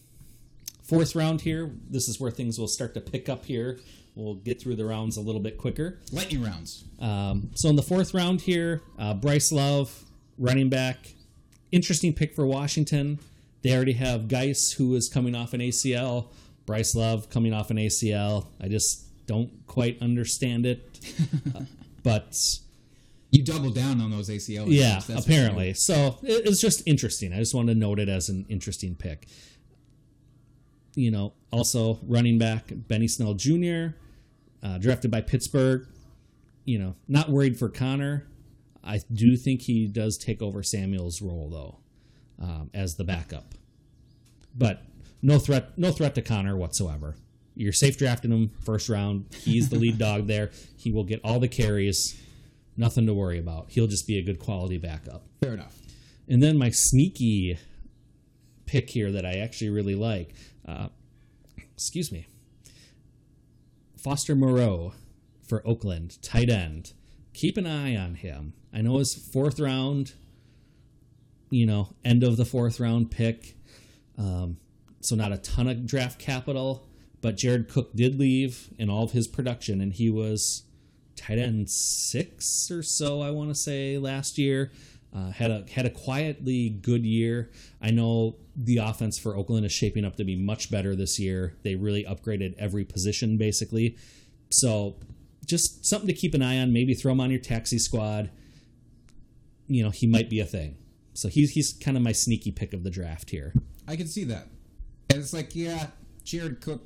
[0.83, 1.71] fourth round here.
[1.91, 3.81] This is where things will start to pick up here.
[4.15, 5.99] We'll get through the rounds a little bit quicker.
[6.13, 6.85] Lightning rounds.
[6.99, 10.05] Um, so in the fourth round here, uh, Bryce Love,
[10.39, 11.15] running back,
[11.71, 13.21] interesting pick for Washington.
[13.63, 16.29] They already have Guice, who is coming off an ACL.
[16.67, 18.47] Bryce Love coming off an ACL.
[18.61, 20.99] I just don't quite understand it,
[21.55, 21.61] Uh,
[22.03, 22.35] but
[23.31, 24.67] You double down on those ACL.
[24.69, 25.75] yeah, issues, that's for apparently.
[25.75, 27.33] So it's just interesting.
[27.33, 29.29] I just wanted to note it as an interesting pick.
[30.95, 33.97] You know, also running back Benny Snell Jr.,
[34.63, 35.87] uh, drafted by Pittsburgh.
[36.65, 38.27] You know, not worried for Conner.
[38.83, 43.55] I do think he does take over Samuel's role though, um, as the backup.
[44.57, 44.83] But
[45.21, 47.17] no threat, no threat to Conner whatsoever.
[47.55, 49.27] You're safe drafting him first round.
[49.35, 50.51] He's the lead dog there.
[50.77, 52.21] He will get all the carries.
[52.79, 53.67] Nothing to worry about.
[53.71, 55.25] He'll just be a good quality backup.
[55.43, 55.77] Fair enough.
[56.29, 57.59] And then my sneaky
[58.67, 60.33] pick here that I actually really like.
[60.67, 60.89] Uh,
[61.75, 62.29] excuse me.
[63.97, 64.93] Foster Moreau
[65.45, 66.93] for Oakland, tight end.
[67.35, 68.53] Keep an eye on him.
[68.73, 70.13] I know his fourth round,
[71.51, 73.57] you know, end of the fourth round pick.
[74.17, 74.59] Um,
[75.01, 76.87] so not a ton of draft capital,
[77.21, 80.63] but Jared Cook did leave in all of his production, and he was
[81.19, 84.73] tight end six or so, I want to say, last year.
[85.11, 87.51] Uh, had a had a quietly good year.
[87.81, 91.57] I know the offense for Oakland is shaping up to be much better this year.
[91.63, 93.97] They really upgraded every position basically.
[94.51, 94.97] So
[95.47, 96.75] just something to keep an eye on.
[96.75, 98.31] Maybe throw him on your taxi squad.
[99.67, 100.77] You know, he might be a thing.
[101.15, 103.55] So he's he's kind of my sneaky pick of the draft here.
[103.89, 104.49] I can see that.
[105.09, 105.87] And it's like, yeah,
[106.23, 106.83] Jared Cook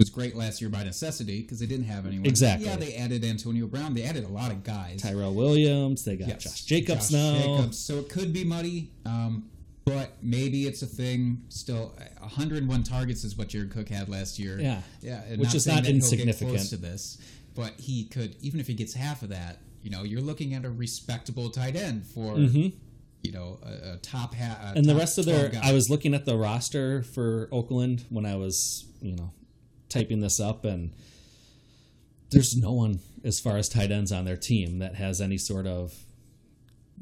[0.00, 2.26] was great last year by necessity because they didn't have anyone.
[2.26, 2.66] Exactly.
[2.66, 3.94] Yeah, they added Antonio Brown.
[3.94, 5.00] They added a lot of guys.
[5.02, 6.04] Tyrell Williams.
[6.04, 6.42] They got Yes.
[6.42, 7.56] Josh Jacobs Josh now.
[7.58, 7.78] Jacobs.
[7.78, 9.48] So it could be muddy, um,
[9.84, 11.42] but maybe it's a thing.
[11.50, 14.58] Still, 101 targets is what Jared Cook had last year.
[14.60, 14.80] Yeah.
[15.00, 16.50] yeah, Which is not he'll get insignificant.
[16.56, 17.18] close to this,
[17.54, 20.64] but he could, even if he gets half of that, you know, you're looking at
[20.64, 22.36] a respectable tight end for.
[23.22, 24.76] You know, a, a top hat, Mm-hmm.
[24.78, 25.60] and the rest of their guy.
[25.62, 29.30] i was looking at the roster for oakland when i was you know
[29.90, 30.92] typing this up and
[32.30, 35.66] there's no one as far as tight ends on their team that has any sort
[35.66, 35.92] of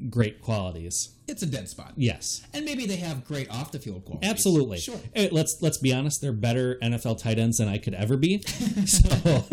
[0.09, 1.09] great qualities.
[1.27, 1.93] It's a dead spot.
[1.95, 2.45] Yes.
[2.53, 4.29] And maybe they have great off the field qualities.
[4.29, 4.79] Absolutely.
[4.79, 4.99] Sure.
[5.13, 6.21] Eh, Let's let's be honest.
[6.21, 8.41] They're better NFL tight ends than I could ever be.
[8.85, 9.09] so,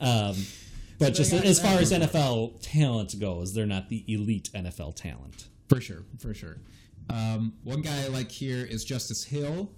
[0.00, 0.36] um,
[0.98, 5.48] but just as far as NFL talent goes, they're not the elite NFL talent.
[5.68, 6.58] For sure, for sure.
[7.10, 9.70] Um, one guy I like here is Justice Hill,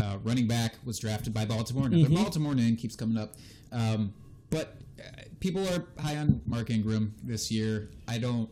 [0.00, 1.88] uh, running back, was drafted by Baltimore.
[1.88, 2.14] Now, Mm-hmm.
[2.14, 3.34] the Baltimore name keeps coming up.
[3.72, 4.12] Um,
[4.50, 5.02] but uh,
[5.40, 7.90] people are high on Mark Ingram this year.
[8.08, 8.48] I don't.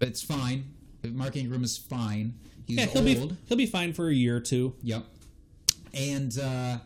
[0.00, 0.64] It's fine.
[1.04, 2.34] Mark Ingram is fine.
[2.66, 3.30] He's Yeah, he'll old.
[3.30, 4.74] be he'll be fine for a year or two.
[4.82, 5.04] Yep.
[5.92, 6.78] And uh,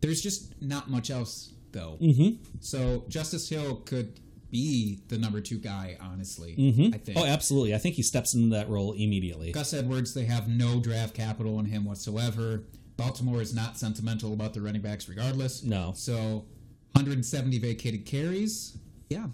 [0.00, 1.98] there's just not much else, though.
[2.00, 2.42] Mm-hmm.
[2.60, 6.52] So Justice Hill could be the number two guy, honestly.
[6.94, 7.18] I think.
[7.18, 7.74] Oh, absolutely.
[7.74, 9.50] I think he steps into that role immediately.
[9.52, 12.62] Gus Edwards, they have no draft capital on him whatsoever.
[12.96, 15.62] Baltimore is not sentimental about the running backs, regardless.
[15.62, 15.92] No.
[15.96, 16.44] So,
[16.92, 18.78] 170 vacated carries.
[19.08, 19.26] Yeah,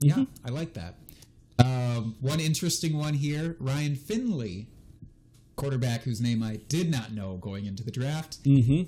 [0.00, 0.96] yeah, I like that.
[1.58, 4.66] Um, one interesting one here: Ryan Finley,
[5.56, 8.38] quarterback whose name I did not know going into the draft,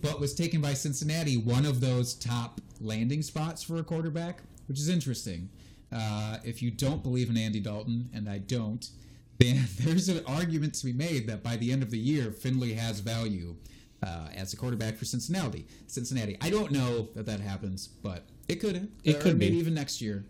[0.03, 4.79] but was taken by Cincinnati, one of those top landing spots for a quarterback, which
[4.79, 5.49] is interesting.
[5.93, 8.89] Uh, if you don't believe in Andy Dalton, and I don't,
[9.39, 12.75] then there's an argument to be made that by the end of the year, Finley
[12.75, 13.57] has value
[14.03, 15.67] uh, as a quarterback for Cincinnati.
[15.87, 16.37] Cincinnati.
[16.41, 18.91] I don't know that that happens, but it could.
[19.05, 19.59] It could maybe be.
[19.59, 20.25] even next year.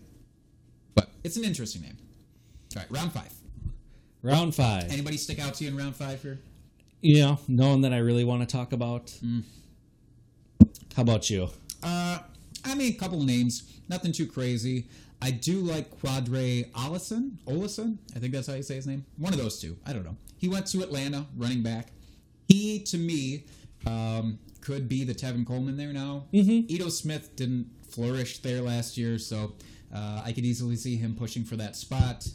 [0.94, 1.96] But it's an interesting name.
[2.74, 3.32] All right, round five.
[4.22, 4.90] Round five.
[4.90, 6.40] Anybody stick out to you in round five here?
[7.00, 9.06] You know, one that I really want to talk about.
[9.24, 9.44] Mm.
[10.94, 11.48] How about you?
[11.82, 12.18] Uh,
[12.64, 14.88] I mean, a couple names, nothing too crazy.
[15.20, 17.36] I do like Qadree Ollison.
[17.46, 19.04] Ollison, I think that's how you say his name.
[19.18, 19.76] One of those two.
[19.86, 20.16] I don't know.
[20.38, 21.92] He went to Atlanta, running back.
[22.49, 23.44] He, to me,
[23.86, 26.24] um, could be the Tevin Coleman there now.
[26.32, 26.72] Mm-hmm.
[26.72, 29.53] Ito Smith didn't flourish there last year, so
[29.94, 32.26] uh, I could easily see him pushing for that spot.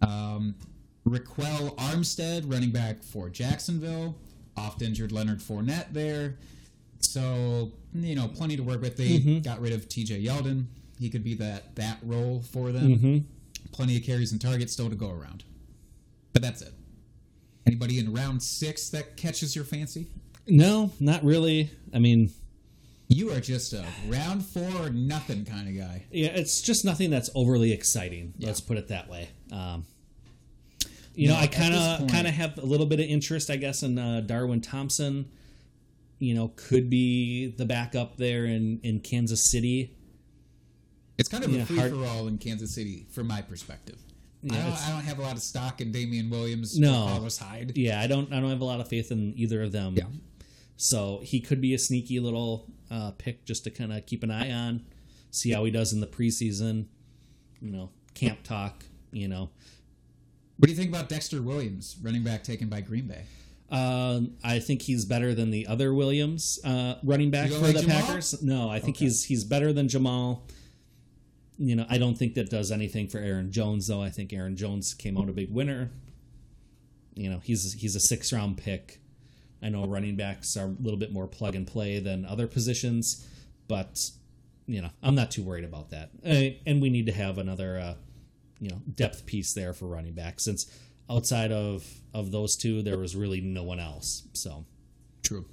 [0.00, 0.54] Um,
[1.06, 4.16] Ryquell Armstead, running back for Jacksonville.
[4.56, 6.36] Oft injured Leonard Fournette there.
[7.00, 8.96] So, you know, plenty to work with.
[8.96, 10.66] They got rid of TJ Yeldon.
[10.98, 13.26] He could be that that role for them.
[13.72, 15.44] Plenty of carries and targets still to go around.
[16.32, 16.72] But that's it.
[17.66, 20.08] Anybody in round six that catches your fancy?
[20.46, 21.70] No, not really.
[21.94, 22.30] I mean,
[23.08, 26.04] You are just a round four or nothing kind of guy.
[26.10, 28.34] yeah, it's just nothing that's overly exciting.
[28.38, 28.48] Yeah.
[28.48, 29.28] Let's put it that way.
[29.52, 29.84] Um,
[31.14, 33.56] you No, know, I kind of kind of have a little bit of interest, I
[33.56, 35.28] guess, in uh, Darwin Thompson.
[36.18, 39.94] You know, could be the backup there in in Kansas City.
[41.18, 43.98] It's kind of Yeah, a free for all in Kansas City, from my perspective.
[44.42, 47.06] Yeah, I, don't, I don't have a lot of stock in Damien Williams No.
[47.08, 47.72] Carlos Hyde.
[47.76, 49.94] Yeah, I don't I don't have a lot of faith in either of them.
[49.96, 50.04] Yeah.
[50.76, 54.30] So he could be a sneaky little uh, pick just to kind of keep an
[54.32, 54.84] eye on,
[55.30, 56.86] see how he does in the preseason.
[57.60, 58.84] You know, camp talk.
[59.12, 59.50] You know,
[60.56, 63.22] What do you think about Dexter Williams, running back taken by Green Bay?
[63.70, 67.80] Um, I think he's better than the other Williams uh, running back for don't the
[67.80, 68.06] Jamaal?
[68.06, 68.42] Packers.
[68.42, 69.04] No, I think Okay.
[69.06, 70.40] he's he's better than Jamaal.
[71.58, 74.02] You know, I don't think that does anything for Aaron Jones though.
[74.02, 75.90] I think Aaron Jones came out a big winner.
[77.14, 79.00] You know, he's he's a six round pick.
[79.62, 83.26] I know running backs are a little bit more plug and play than other positions,
[83.68, 84.00] but
[84.66, 86.10] you know, I'm not too worried about that.
[86.26, 87.94] Uh, and we need to have another uh,
[88.58, 90.70] you know depth piece there for running back since
[91.10, 91.84] outside of
[92.14, 94.64] of those two there was really no one else so
[95.22, 95.46] True.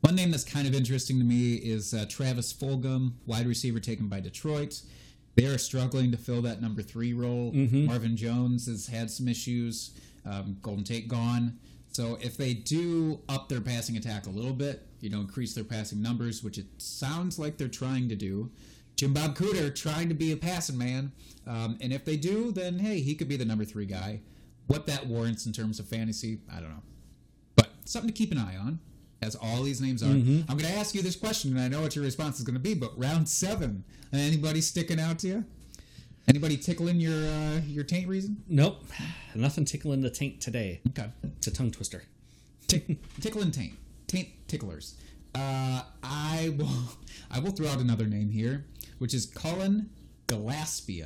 [0.00, 4.08] One name that's kind of interesting to me is uh, Travis Fulgham, wide receiver taken
[4.08, 4.80] by Detroit.
[5.36, 7.52] They are struggling to fill that number three role.
[7.86, 9.92] Marvin Jones has had some issues.
[10.26, 11.58] Um, Golden Tate gone.
[11.92, 15.64] So if they do up their passing attack a little bit, you know, increase their
[15.64, 18.50] passing numbers, which it sounds like they're trying to do.
[18.96, 21.12] Jim Bob Cooter trying to be a passing man,
[21.46, 24.20] um, and if they do, then hey, he could be the number three guy.
[24.66, 26.82] What that warrants in terms of fantasy, I don't know,
[27.56, 28.78] but something to keep an eye on,
[29.22, 30.06] as all these names are.
[30.06, 32.54] I'm going to ask you this question, and I know what your response is going
[32.54, 32.74] to be.
[32.74, 35.44] But round seven, anybody sticking out to you?
[36.28, 38.42] Anybody tickling your uh, your taint reason?
[38.48, 38.84] nope
[39.34, 41.08] nothing tickling the taint today Okay.
[41.38, 42.02] it's a tongue twister
[42.68, 42.86] Tick,
[43.20, 43.72] tickle and taint.
[44.06, 44.94] Taint ticklers.
[45.34, 46.68] Uh, I will
[47.32, 48.64] I will throw out another name here,
[48.98, 49.90] which is Cullen
[50.28, 51.04] Gillespie.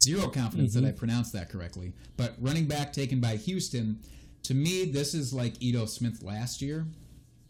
[0.00, 1.92] Zero confidence that I pronounced that correctly.
[2.16, 3.98] But running back taken by Houston,
[4.44, 6.86] to me, this is like Ito Smith last year,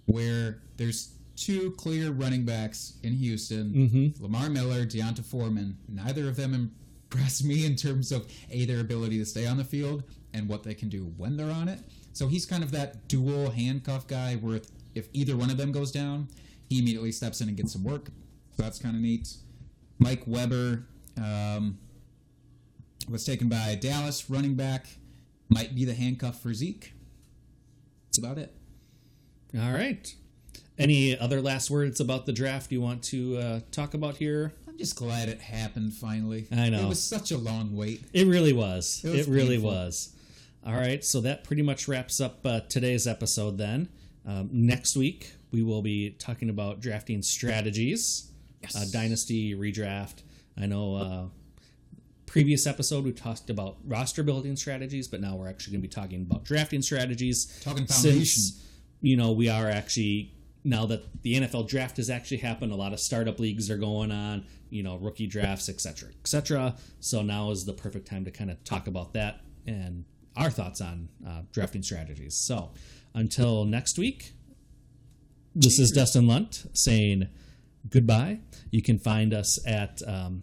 [0.08, 3.72] where there's two clear running backs in Houston
[4.20, 5.76] Lamar Miller, D'Onta Foreman.
[5.88, 6.72] Neither of them
[7.12, 10.02] impress me in terms of A, their ability to stay on the field
[10.32, 11.80] and what they can do when they're on it.
[12.14, 15.72] So he's kind of that dual handcuff guy where if, if either one of them
[15.72, 16.28] goes down,
[16.68, 18.06] he immediately steps in and gets some work.
[18.56, 19.28] So that's kind of neat.
[19.98, 20.86] Mike Weber
[21.16, 21.78] um,
[23.10, 24.86] was taken by Dallas running back.
[25.48, 26.92] Might be the handcuff for Zeke.
[28.06, 28.57] That's about it.
[29.56, 30.14] All right.
[30.78, 34.52] Any other last words about the draft you want to uh, talk about here?
[34.68, 36.46] I'm just glad it happened finally.
[36.52, 36.82] I know.
[36.84, 38.02] It was such a long wait.
[38.12, 39.00] It really was.
[39.04, 40.14] It, It really was.
[40.64, 41.04] All right.
[41.04, 43.88] So that pretty much wraps up uh, today's episode then.
[44.26, 48.30] Um, next week, we will be talking about drafting strategies,
[48.62, 48.76] Yes.
[48.76, 50.22] uh, dynasty, redraft.
[50.60, 51.24] I know uh,
[52.26, 55.92] previous episode we talked about roster building strategies, but now we're actually going to be
[55.94, 57.46] talking about drafting strategies.
[57.64, 58.42] Talking foundation.
[58.42, 58.64] Since,
[59.00, 60.34] you know, we are actually
[60.64, 64.10] now that the NFL draft has actually happened, a lot of startup leagues are going
[64.10, 66.76] on, you know, rookie drafts, et cetera, et cetera.
[67.00, 70.04] So now is the perfect time to kind of talk about that and
[70.36, 72.36] our thoughts on uh, drafting strategies.
[72.36, 72.70] So
[73.14, 74.32] until next week,
[75.54, 77.28] this is Dustin Lunt saying
[77.88, 78.40] goodbye.
[78.70, 80.42] You can find us at um,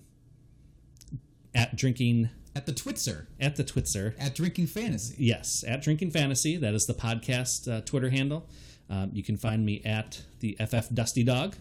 [1.54, 4.14] at drinking At the Twitzer, at the Twitzer.
[4.18, 5.16] at Drinking Fantasy.
[5.18, 6.56] Yes, at Drinking Fantasy.
[6.56, 8.48] That is the podcast uh, Twitter handle.
[8.90, 11.56] Um, you can find me at the FF Dusty Dog.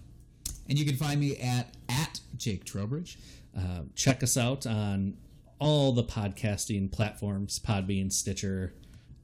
[0.68, 3.18] And you can find me at at Jake Trowbridge.
[3.57, 5.16] Uh, check us out on
[5.59, 8.74] all the podcasting platforms Podbean, Stitcher,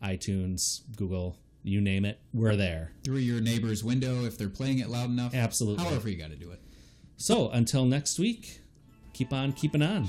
[0.03, 2.19] iTunes, Google, you name it.
[2.33, 2.93] We're there.
[3.05, 5.35] Through your neighbor's window if they're playing it loud enough.
[5.35, 5.85] Absolutely.
[5.85, 6.61] However you got to do it.
[7.17, 8.61] So until next week,
[9.13, 10.09] keep on keeping on.